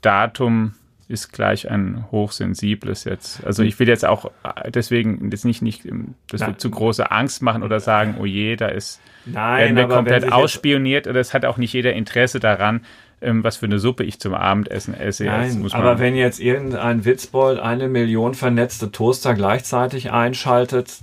Datum 0.00 0.74
ist 1.08 1.32
gleich 1.32 1.70
ein 1.70 2.04
hochsensibles 2.10 3.04
jetzt. 3.04 3.44
Also 3.44 3.62
ich 3.62 3.78
will 3.78 3.86
jetzt 3.86 4.04
auch 4.04 4.30
deswegen 4.68 5.30
jetzt 5.30 5.44
nicht, 5.44 5.62
nicht 5.62 5.82
dass 6.30 6.40
wir 6.40 6.58
zu 6.58 6.70
große 6.70 7.10
Angst 7.10 7.42
machen 7.42 7.62
oder 7.62 7.78
sagen, 7.78 8.16
oh 8.18 8.24
je, 8.24 8.56
da 8.56 8.66
ist 8.66 9.00
Nein, 9.24 9.76
werden 9.76 9.76
wir 9.76 9.94
komplett 9.96 10.32
ausspioniert 10.32 11.06
oder 11.06 11.20
es 11.20 11.32
hat 11.32 11.44
auch 11.44 11.58
nicht 11.58 11.72
jeder 11.72 11.92
Interesse 11.92 12.40
daran, 12.40 12.80
ähm, 13.20 13.44
was 13.44 13.58
für 13.58 13.66
eine 13.66 13.78
Suppe 13.78 14.02
ich 14.02 14.18
zum 14.18 14.34
Abendessen 14.34 14.94
esse. 14.94 15.24
Nein, 15.24 15.64
aber 15.72 16.00
wenn 16.00 16.16
jetzt 16.16 16.40
irgendein 16.40 17.04
Witzbold 17.04 17.60
eine 17.60 17.88
Million 17.88 18.34
vernetzte 18.34 18.90
Toaster 18.90 19.34
gleichzeitig 19.34 20.10
einschaltet, 20.10 20.98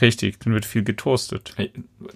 Richtig, 0.00 0.40
dann 0.40 0.54
wird 0.54 0.64
viel 0.64 0.84
getoastet 0.84 1.54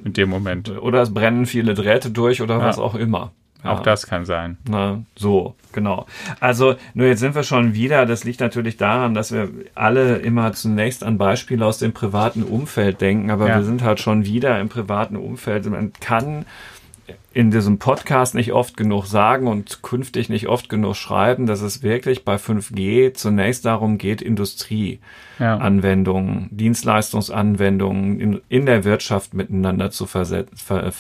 in 0.05 0.13
dem 0.13 0.29
Moment. 0.29 0.71
Oder 0.71 1.03
es 1.03 1.13
brennen 1.13 1.47
viele 1.47 1.75
Drähte 1.75 2.11
durch 2.11 2.41
oder 2.41 2.59
ja. 2.59 2.65
was 2.65 2.79
auch 2.79 2.95
immer. 2.95 3.33
Ja. 3.65 3.73
Auch 3.73 3.81
das 3.81 4.07
kann 4.07 4.25
sein. 4.25 4.59
Na, 4.69 5.03
so, 5.17 5.55
genau. 5.73 6.07
Also, 6.41 6.77
nur 6.95 7.07
jetzt 7.09 7.21
sind 7.21 7.35
wir 7.35 7.43
schon 7.43 7.75
wieder, 7.75 8.07
das 8.07 8.25
liegt 8.25 8.41
natürlich 8.41 8.77
daran, 8.77 9.15
dass 9.15 9.33
wir 9.33 9.49
alle 9.75 10.19
immer 10.19 10.53
zunächst 10.53 11.03
an 11.03 11.19
Beispiele 11.19 11.67
aus 11.67 11.79
dem 11.79 11.93
privaten 11.93 12.43
Umfeld 12.43 13.01
denken, 13.01 13.31
aber 13.31 13.49
ja. 13.49 13.57
wir 13.57 13.65
sind 13.65 13.83
halt 13.83 14.01
schon 14.01 14.25
wieder 14.25 14.61
im 14.61 14.69
privaten 14.69 15.17
Umfeld. 15.17 15.67
Man 15.67 15.93
kann 15.95 16.45
in 17.33 17.51
diesem 17.51 17.79
Podcast 17.79 18.35
nicht 18.35 18.53
oft 18.53 18.77
genug 18.77 19.07
sagen 19.07 19.47
und 19.47 19.83
künftig 19.83 20.29
nicht 20.29 20.49
oft 20.49 20.69
genug 20.69 20.97
schreiben, 20.97 21.47
dass 21.47 21.61
es 21.61 21.83
wirklich 21.83 22.25
bei 22.25 22.35
5G 22.37 23.15
zunächst 23.15 23.65
darum 23.65 23.99
geht, 23.99 24.23
Industrieanwendungen, 24.23 26.43
ja. 26.43 26.49
Dienstleistungsanwendungen 26.51 28.21
in, 28.21 28.41
in, 28.49 28.67
der 28.67 28.85
Wirtschaft 28.85 29.35
miteinander 29.35 29.91
zu, 29.91 30.07
ver, 30.07 30.47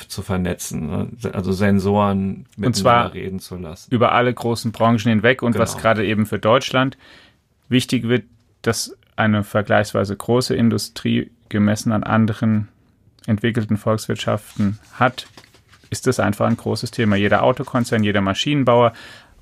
zu 0.08 0.22
vernetzen, 0.22 0.90
ne? 0.90 1.08
also 1.32 1.52
Sensoren 1.52 2.46
miteinander 2.56 3.14
reden 3.14 3.38
zu 3.40 3.56
lassen. 3.56 3.94
Über 3.94 4.12
alle 4.12 4.34
großen 4.34 4.72
Branchen 4.72 5.08
hinweg 5.08 5.42
und 5.42 5.52
genau. 5.52 5.62
was 5.62 5.78
gerade 5.78 6.04
eben 6.04 6.26
für 6.26 6.38
Deutschland 6.38 6.98
wichtig 7.68 8.08
wird, 8.08 8.24
dass 8.62 8.96
eine 9.16 9.44
vergleichsweise 9.44 10.16
große 10.16 10.54
Industrie 10.54 11.30
gemessen 11.48 11.92
an 11.92 12.02
anderen 12.02 12.68
entwickelten 13.26 13.76
Volkswirtschaften 13.76 14.78
hat, 14.94 15.26
ist 15.90 16.06
das 16.06 16.20
einfach 16.20 16.46
ein 16.46 16.56
großes 16.56 16.90
Thema. 16.90 17.16
Jeder 17.16 17.42
Autokonzern, 17.42 18.04
jeder 18.04 18.20
Maschinenbauer, 18.20 18.92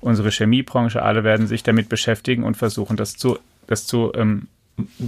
unsere 0.01 0.31
Chemiebranche, 0.31 1.01
alle 1.01 1.23
werden 1.23 1.47
sich 1.47 1.63
damit 1.63 1.89
beschäftigen 1.89 2.43
und 2.43 2.57
versuchen, 2.57 2.97
das 2.97 3.17
zu, 3.17 3.39
das 3.67 3.87
zu 3.87 4.11
ähm, 4.15 4.47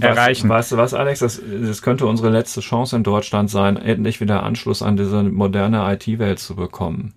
erreichen. 0.00 0.48
Weißt 0.48 0.72
du 0.72 0.76
was, 0.76 0.94
Alex? 0.94 1.20
Das, 1.20 1.40
das 1.62 1.82
könnte 1.82 2.06
unsere 2.06 2.30
letzte 2.30 2.60
Chance 2.60 2.96
in 2.96 3.02
Deutschland 3.02 3.50
sein, 3.50 3.76
endlich 3.76 4.20
wieder 4.20 4.42
Anschluss 4.42 4.82
an 4.82 4.96
diese 4.96 5.22
moderne 5.22 5.92
IT-Welt 5.92 6.38
zu 6.38 6.56
bekommen. 6.56 7.14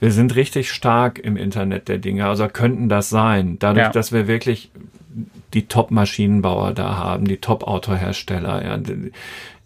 Wir 0.00 0.10
sind 0.10 0.34
richtig 0.34 0.72
stark 0.72 1.18
im 1.18 1.36
Internet 1.36 1.88
der 1.88 1.98
Dinge, 1.98 2.26
also 2.26 2.46
könnten 2.48 2.88
das 2.88 3.08
sein, 3.08 3.58
dadurch, 3.58 3.86
ja. 3.86 3.92
dass 3.92 4.12
wir 4.12 4.26
wirklich 4.26 4.70
die 5.54 5.66
Top-Maschinenbauer 5.66 6.72
da 6.72 6.96
haben, 6.96 7.26
die 7.26 7.36
Top-Autohersteller. 7.36 8.64
Ja 8.64 8.78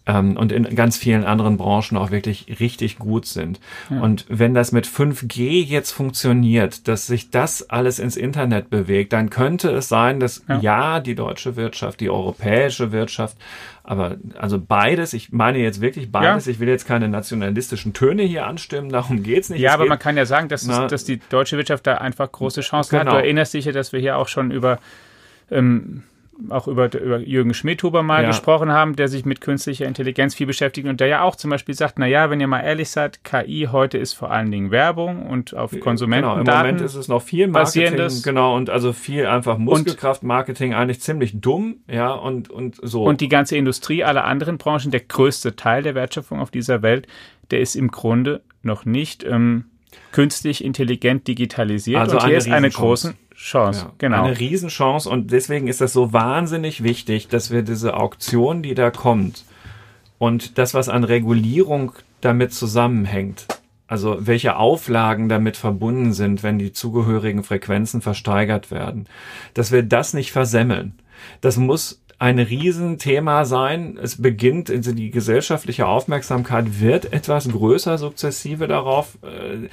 ähm, 0.09 0.37
und 0.37 0.51
in 0.51 0.75
ganz 0.75 0.97
vielen 0.97 1.23
anderen 1.23 1.57
Branchen 1.57 1.95
auch 1.95 2.09
wirklich 2.09 2.59
richtig 2.59 2.97
gut 2.97 3.27
sind. 3.27 3.59
Ja. 3.89 4.01
Und 4.01 4.25
wenn 4.27 4.55
das 4.55 4.71
mit 4.71 4.87
5G 4.87 5.63
jetzt 5.63 5.91
funktioniert, 5.91 6.87
dass 6.87 7.05
sich 7.05 7.29
das 7.29 7.69
alles 7.69 7.99
ins 7.99 8.17
Internet 8.17 8.71
bewegt, 8.71 9.13
dann 9.13 9.29
könnte 9.29 9.69
es 9.69 9.87
sein, 9.87 10.19
dass 10.19 10.43
ja, 10.47 10.59
ja 10.59 10.99
die 10.99 11.13
deutsche 11.13 11.55
Wirtschaft, 11.55 11.99
die 11.99 12.09
europäische 12.09 12.91
Wirtschaft, 12.91 13.37
aber 13.83 14.17
also 14.37 14.59
beides, 14.59 15.13
ich 15.13 15.31
meine 15.31 15.59
jetzt 15.59 15.79
wirklich 15.79 16.11
beides, 16.11 16.47
ja. 16.47 16.51
ich 16.51 16.59
will 16.59 16.67
jetzt 16.67 16.87
keine 16.87 17.07
nationalistischen 17.07 17.93
Töne 17.93 18.23
hier 18.23 18.47
anstimmen, 18.47 18.89
darum 18.89 19.21
geht's 19.21 19.49
nicht. 19.49 19.61
Ja, 19.61 19.69
es 19.69 19.75
aber 19.75 19.85
man 19.85 19.99
kann 19.99 20.17
ja 20.17 20.25
sagen, 20.25 20.49
dass, 20.49 20.65
na, 20.65 20.87
dass 20.87 21.03
die 21.03 21.19
deutsche 21.29 21.57
Wirtschaft 21.57 21.85
da 21.85 21.95
einfach 21.95 22.31
große 22.31 22.61
Chancen 22.61 22.97
genau. 22.97 23.11
hat. 23.11 23.19
Du 23.19 23.23
erinnerst 23.23 23.53
dich 23.53 23.65
ja, 23.65 23.71
dass 23.71 23.93
wir 23.93 23.99
hier 23.99 24.17
auch 24.17 24.27
schon 24.27 24.49
über 24.49 24.79
ähm, 25.51 26.03
auch 26.49 26.67
über, 26.67 26.93
über 26.93 27.19
Jürgen 27.19 27.53
Schmidhuber 27.53 28.03
mal 28.03 28.23
ja. 28.23 28.29
gesprochen 28.29 28.71
haben, 28.71 28.95
der 28.95 29.07
sich 29.07 29.25
mit 29.25 29.41
künstlicher 29.41 29.85
Intelligenz 29.85 30.35
viel 30.35 30.47
beschäftigt 30.47 30.87
und 30.87 30.99
der 30.99 31.07
ja 31.07 31.21
auch 31.21 31.35
zum 31.35 31.49
Beispiel 31.49 31.75
sagt, 31.75 31.99
na 31.99 32.07
ja, 32.07 32.29
wenn 32.29 32.39
ihr 32.39 32.47
mal 32.47 32.61
ehrlich 32.61 32.89
seid, 32.89 33.23
KI 33.23 33.67
heute 33.71 33.97
ist 33.97 34.13
vor 34.13 34.31
allen 34.31 34.49
Dingen 34.51 34.71
Werbung 34.71 35.25
und 35.25 35.55
auf 35.55 35.77
Konsumenten. 35.79 36.29
Genau, 36.29 36.39
im 36.39 36.57
Moment 36.57 36.81
ist 36.81 36.95
es 36.95 37.07
noch 37.07 37.21
viel 37.21 37.47
Marketing, 37.47 38.21
genau, 38.23 38.55
und 38.55 38.69
also 38.69 38.93
viel 38.93 39.25
einfach 39.25 39.57
Muskelkraftmarketing, 39.57 40.73
eigentlich 40.73 41.01
ziemlich 41.01 41.39
dumm, 41.41 41.77
ja, 41.87 42.11
und, 42.11 42.49
und 42.49 42.77
so. 42.81 43.03
Und 43.03 43.21
die 43.21 43.29
ganze 43.29 43.57
Industrie, 43.57 44.03
alle 44.03 44.23
anderen 44.23 44.57
Branchen, 44.57 44.91
der 44.91 45.01
größte 45.01 45.55
Teil 45.55 45.83
der 45.83 45.95
Wertschöpfung 45.95 46.39
auf 46.39 46.51
dieser 46.51 46.81
Welt, 46.81 47.07
der 47.51 47.59
ist 47.59 47.75
im 47.75 47.91
Grunde 47.91 48.41
noch 48.61 48.85
nicht 48.85 49.23
ähm, 49.23 49.65
künstlich 50.11 50.63
intelligent 50.63 51.27
digitalisiert 51.27 51.99
also 51.99 52.17
und 52.17 52.25
hier 52.25 52.37
ist 52.37 52.49
eine 52.49 52.69
große 52.69 53.15
Chance, 53.39 53.85
ja, 53.85 53.91
genau. 53.97 54.23
Eine 54.25 54.37
Riesenchance 54.37 55.09
und 55.09 55.31
deswegen 55.31 55.69
ist 55.69 55.79
das 55.79 55.93
so 55.93 56.11
wahnsinnig 56.11 56.83
wichtig, 56.83 57.29
dass 57.29 57.51
wir 57.51 57.61
diese 57.61 57.95
Auktion, 57.95 58.61
die 58.61 58.75
da 58.75 58.91
kommt 58.91 59.45
und 60.17 60.57
das, 60.57 60.73
was 60.73 60.89
an 60.89 61.05
Regulierung 61.05 61.93
damit 62.19 62.53
zusammenhängt, 62.53 63.47
also 63.87 64.17
welche 64.19 64.57
Auflagen 64.57 65.29
damit 65.29 65.55
verbunden 65.55 66.11
sind, 66.11 66.43
wenn 66.43 66.59
die 66.59 66.73
zugehörigen 66.73 67.45
Frequenzen 67.45 68.01
versteigert 68.01 68.71
werden, 68.71 69.07
dass 69.53 69.71
wir 69.71 69.83
das 69.83 70.13
nicht 70.13 70.33
versemmeln. 70.33 70.99
Das 71.39 71.55
muss 71.55 72.01
ein 72.19 72.37
Riesenthema 72.37 73.45
sein. 73.45 73.97
Es 74.01 74.21
beginnt, 74.21 74.69
also 74.69 74.91
die 74.91 75.09
gesellschaftliche 75.09 75.87
Aufmerksamkeit 75.87 76.81
wird 76.81 77.13
etwas 77.13 77.47
größer 77.49 77.97
sukzessive 77.97 78.67
darauf. 78.67 79.17
Äh, 79.23 79.69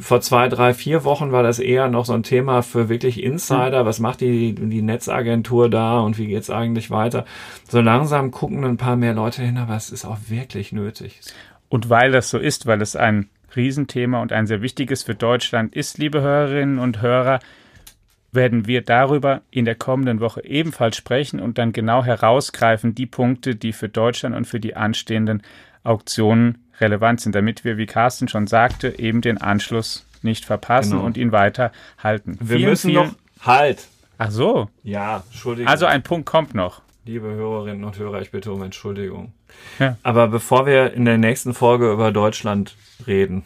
vor 0.00 0.22
zwei, 0.22 0.48
drei, 0.48 0.72
vier 0.72 1.04
Wochen 1.04 1.32
war 1.32 1.42
das 1.42 1.58
eher 1.58 1.88
noch 1.88 2.06
so 2.06 2.14
ein 2.14 2.22
Thema 2.22 2.62
für 2.62 2.88
wirklich 2.88 3.22
Insider. 3.22 3.84
Was 3.84 4.00
macht 4.00 4.22
die, 4.22 4.54
die 4.54 4.80
Netzagentur 4.80 5.68
da 5.68 6.00
und 6.00 6.16
wie 6.16 6.28
geht's 6.28 6.48
eigentlich 6.48 6.90
weiter? 6.90 7.26
So 7.68 7.82
langsam 7.82 8.30
gucken 8.30 8.64
ein 8.64 8.78
paar 8.78 8.96
mehr 8.96 9.12
Leute 9.12 9.42
hin, 9.42 9.58
aber 9.58 9.76
es 9.76 9.90
ist 9.90 10.06
auch 10.06 10.18
wirklich 10.28 10.72
nötig. 10.72 11.20
Und 11.68 11.90
weil 11.90 12.10
das 12.10 12.30
so 12.30 12.38
ist, 12.38 12.64
weil 12.64 12.80
es 12.80 12.96
ein 12.96 13.28
Riesenthema 13.54 14.22
und 14.22 14.32
ein 14.32 14.46
sehr 14.46 14.62
wichtiges 14.62 15.02
für 15.02 15.14
Deutschland 15.14 15.76
ist, 15.76 15.98
liebe 15.98 16.22
Hörerinnen 16.22 16.78
und 16.78 17.02
Hörer, 17.02 17.40
werden 18.36 18.68
wir 18.68 18.82
darüber 18.82 19.42
in 19.50 19.64
der 19.64 19.74
kommenden 19.74 20.20
Woche 20.20 20.44
ebenfalls 20.44 20.96
sprechen 20.96 21.40
und 21.40 21.58
dann 21.58 21.72
genau 21.72 22.04
herausgreifen 22.04 22.94
die 22.94 23.06
Punkte, 23.06 23.56
die 23.56 23.72
für 23.72 23.88
Deutschland 23.88 24.36
und 24.36 24.46
für 24.46 24.60
die 24.60 24.76
anstehenden 24.76 25.42
Auktionen 25.82 26.58
relevant 26.80 27.20
sind, 27.20 27.34
damit 27.34 27.64
wir, 27.64 27.78
wie 27.78 27.86
Carsten 27.86 28.28
schon 28.28 28.46
sagte, 28.46 28.98
eben 28.98 29.20
den 29.22 29.38
Anschluss 29.38 30.06
nicht 30.22 30.44
verpassen 30.44 30.92
genau. 30.92 31.04
und 31.04 31.16
ihn 31.16 31.32
weiter 31.32 31.72
halten. 32.02 32.38
Wir 32.40 32.58
vielen, 32.58 32.70
müssen 32.70 32.90
vielen, 32.90 33.06
noch 33.06 33.14
halt. 33.46 33.88
Ach 34.18 34.30
so. 34.30 34.68
Ja, 34.82 35.24
Entschuldigung. 35.30 35.68
Also 35.68 35.86
ein 35.86 36.02
Punkt 36.02 36.26
kommt 36.26 36.54
noch. 36.54 36.82
Liebe 37.04 37.28
Hörerinnen 37.28 37.84
und 37.84 37.98
Hörer, 37.98 38.20
ich 38.20 38.30
bitte 38.30 38.52
um 38.52 38.62
Entschuldigung. 38.62 39.32
Ja. 39.78 39.96
Aber 40.02 40.28
bevor 40.28 40.66
wir 40.66 40.92
in 40.92 41.04
der 41.04 41.18
nächsten 41.18 41.54
Folge 41.54 41.92
über 41.92 42.10
Deutschland 42.12 42.76
reden, 43.06 43.44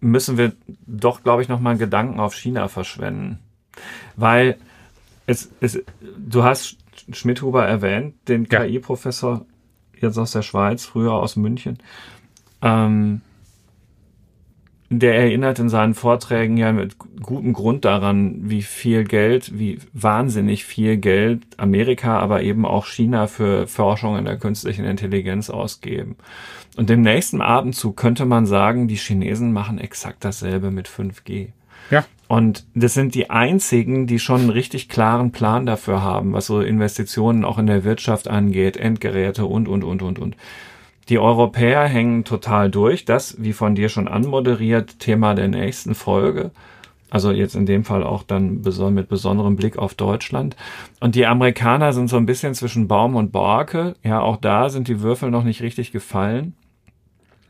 müssen 0.00 0.38
wir 0.38 0.52
doch, 0.86 1.22
glaube 1.22 1.42
ich, 1.42 1.48
noch 1.48 1.60
mal 1.60 1.70
einen 1.70 1.78
Gedanken 1.78 2.20
auf 2.20 2.34
China 2.34 2.68
verschwenden. 2.68 3.38
Weil 4.16 4.56
es, 5.26 5.50
es, 5.60 5.82
du 6.16 6.44
hast 6.44 6.76
Schmidhuber 7.12 7.66
erwähnt, 7.66 8.14
den 8.28 8.46
ja. 8.50 8.64
KI-Professor 8.64 9.44
jetzt 10.00 10.18
aus 10.18 10.32
der 10.32 10.42
Schweiz, 10.42 10.84
früher 10.84 11.12
aus 11.12 11.36
München. 11.36 11.78
Ähm, 12.62 13.20
der 14.90 15.16
erinnert 15.16 15.58
in 15.58 15.68
seinen 15.68 15.94
Vorträgen 15.94 16.56
ja 16.56 16.72
mit 16.72 16.96
gutem 17.20 17.52
Grund 17.52 17.84
daran, 17.84 18.48
wie 18.48 18.62
viel 18.62 19.04
Geld, 19.04 19.58
wie 19.58 19.78
wahnsinnig 19.92 20.64
viel 20.64 20.96
Geld 20.96 21.42
Amerika, 21.58 22.18
aber 22.18 22.42
eben 22.42 22.64
auch 22.64 22.86
China 22.86 23.26
für 23.26 23.66
Forschung 23.66 24.16
in 24.16 24.24
der 24.24 24.38
künstlichen 24.38 24.86
Intelligenz 24.86 25.50
ausgeben. 25.50 26.16
Und 26.78 26.88
im 26.90 27.00
nächsten 27.00 27.40
Abendzug 27.40 27.96
könnte 27.96 28.24
man 28.24 28.46
sagen, 28.46 28.86
die 28.86 28.94
Chinesen 28.94 29.52
machen 29.52 29.78
exakt 29.78 30.24
dasselbe 30.24 30.70
mit 30.70 30.88
5G. 30.88 31.48
Ja. 31.90 32.04
Und 32.28 32.66
das 32.72 32.94
sind 32.94 33.16
die 33.16 33.30
einzigen, 33.30 34.06
die 34.06 34.20
schon 34.20 34.42
einen 34.42 34.50
richtig 34.50 34.88
klaren 34.88 35.32
Plan 35.32 35.66
dafür 35.66 36.02
haben, 36.02 36.34
was 36.34 36.46
so 36.46 36.60
Investitionen 36.60 37.44
auch 37.44 37.58
in 37.58 37.66
der 37.66 37.82
Wirtschaft 37.82 38.28
angeht, 38.28 38.76
Endgeräte 38.76 39.44
und, 39.44 39.66
und, 39.66 39.82
und, 39.82 40.02
und, 40.02 40.20
und. 40.20 40.36
Die 41.08 41.18
Europäer 41.18 41.82
hängen 41.82 42.22
total 42.22 42.70
durch. 42.70 43.04
Das, 43.04 43.42
wie 43.42 43.54
von 43.54 43.74
dir 43.74 43.88
schon 43.88 44.06
anmoderiert, 44.06 45.00
Thema 45.00 45.34
der 45.34 45.48
nächsten 45.48 45.96
Folge. 45.96 46.52
Also 47.10 47.32
jetzt 47.32 47.56
in 47.56 47.66
dem 47.66 47.82
Fall 47.84 48.04
auch 48.04 48.22
dann 48.22 48.62
mit 48.62 49.08
besonderem 49.08 49.56
Blick 49.56 49.78
auf 49.78 49.94
Deutschland. 49.94 50.54
Und 51.00 51.16
die 51.16 51.26
Amerikaner 51.26 51.92
sind 51.92 52.06
so 52.06 52.18
ein 52.18 52.26
bisschen 52.26 52.54
zwischen 52.54 52.86
Baum 52.86 53.16
und 53.16 53.32
Borke. 53.32 53.96
Ja, 54.04 54.20
auch 54.20 54.36
da 54.36 54.68
sind 54.68 54.86
die 54.86 55.00
Würfel 55.00 55.32
noch 55.32 55.42
nicht 55.42 55.60
richtig 55.60 55.90
gefallen. 55.90 56.54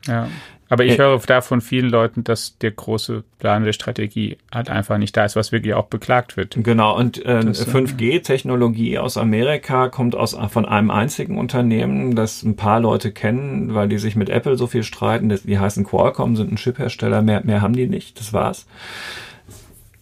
Ja. 0.07 0.29
Aber 0.71 0.85
ich 0.85 0.99
höre 0.99 1.17
da 1.25 1.41
von 1.41 1.61
vielen 1.61 1.89
Leuten, 1.89 2.23
dass 2.23 2.59
der 2.59 2.69
große 2.69 3.23
Plan 3.39 3.63
der 3.63 3.73
Strategie 3.73 4.37
halt 4.53 4.69
einfach 4.69 4.99
nicht 4.99 5.17
da 5.17 5.25
ist, 5.25 5.35
was 5.35 5.51
wirklich 5.51 5.73
auch 5.73 5.87
beklagt 5.87 6.37
wird. 6.37 6.55
Genau, 6.59 6.95
und 6.95 7.25
äh, 7.25 7.39
5G-Technologie 7.39 8.99
aus 8.99 9.17
Amerika 9.17 9.89
kommt 9.89 10.15
aus 10.15 10.37
von 10.51 10.65
einem 10.65 10.91
einzigen 10.91 11.39
Unternehmen, 11.39 12.15
das 12.15 12.43
ein 12.43 12.55
paar 12.55 12.79
Leute 12.79 13.11
kennen, 13.11 13.73
weil 13.73 13.89
die 13.89 13.97
sich 13.97 14.15
mit 14.15 14.29
Apple 14.29 14.57
so 14.57 14.67
viel 14.67 14.83
streiten. 14.83 15.35
Die 15.43 15.57
heißen 15.57 15.85
Qualcomm, 15.85 16.35
sind 16.35 16.51
ein 16.51 16.57
Chiphersteller, 16.57 17.23
mehr, 17.23 17.41
mehr 17.43 17.61
haben 17.61 17.73
die 17.73 17.87
nicht, 17.87 18.19
das 18.19 18.31
war's. 18.31 18.67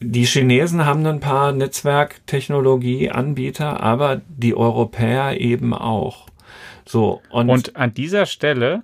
Die 0.01 0.25
Chinesen 0.25 0.85
haben 0.85 1.05
ein 1.05 1.21
paar 1.21 1.53
Netzwerktechnologieanbieter, 1.53 3.81
aber 3.81 4.19
die 4.27 4.55
Europäer 4.55 5.39
eben 5.39 5.73
auch. 5.73 6.27
So, 6.85 7.21
und, 7.29 7.49
und 7.49 7.77
an 7.77 7.93
dieser 7.93 8.25
Stelle 8.25 8.83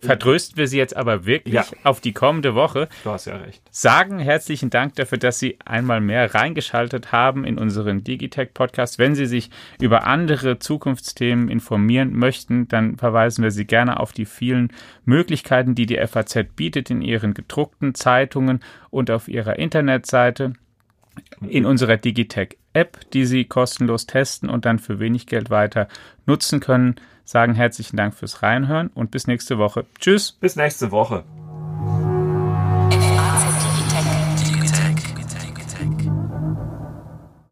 vertrösten 0.00 0.56
wir 0.56 0.66
Sie 0.66 0.78
jetzt 0.78 0.96
aber 0.96 1.26
wirklich 1.26 1.54
ja. 1.54 1.64
auf 1.84 2.00
die 2.00 2.12
kommende 2.12 2.54
Woche. 2.54 2.88
Du 3.04 3.10
hast 3.10 3.26
ja 3.26 3.36
recht. 3.36 3.62
Sagen 3.70 4.18
herzlichen 4.18 4.70
Dank 4.70 4.96
dafür, 4.96 5.18
dass 5.18 5.38
Sie 5.38 5.58
einmal 5.64 6.00
mehr 6.00 6.34
reingeschaltet 6.34 7.12
haben 7.12 7.44
in 7.44 7.58
unseren 7.58 8.02
Digitech-Podcast. 8.02 8.98
Wenn 8.98 9.14
Sie 9.14 9.26
sich 9.26 9.50
über 9.80 10.06
andere 10.06 10.58
Zukunftsthemen 10.58 11.48
informieren 11.48 12.14
möchten, 12.16 12.68
dann 12.68 12.96
verweisen 12.96 13.44
wir 13.44 13.50
Sie 13.50 13.66
gerne 13.66 14.00
auf 14.00 14.12
die 14.12 14.26
vielen 14.26 14.72
Möglichkeiten, 15.04 15.74
die 15.74 15.86
die 15.86 15.98
FAZ 16.04 16.38
bietet 16.56 16.90
in 16.90 17.02
ihren 17.02 17.34
gedruckten 17.34 17.94
Zeitungen 17.94 18.60
und 18.90 19.10
auf 19.10 19.28
ihrer 19.28 19.58
Internetseite 19.58 20.54
in 21.46 21.66
unserer 21.66 21.96
Digitech-App, 21.96 23.10
die 23.12 23.24
Sie 23.24 23.44
kostenlos 23.44 24.06
testen 24.06 24.48
und 24.48 24.64
dann 24.64 24.78
für 24.78 24.98
wenig 24.98 25.26
Geld 25.26 25.50
weiter 25.50 25.88
nutzen 26.26 26.60
können 26.60 26.96
sagen 27.30 27.54
herzlichen 27.54 27.96
Dank 27.96 28.14
fürs 28.14 28.42
Reinhören 28.42 28.88
und 28.88 29.10
bis 29.10 29.26
nächste 29.26 29.58
Woche. 29.58 29.86
Tschüss. 29.98 30.32
Bis 30.32 30.56
nächste 30.56 30.90
Woche. 30.90 31.24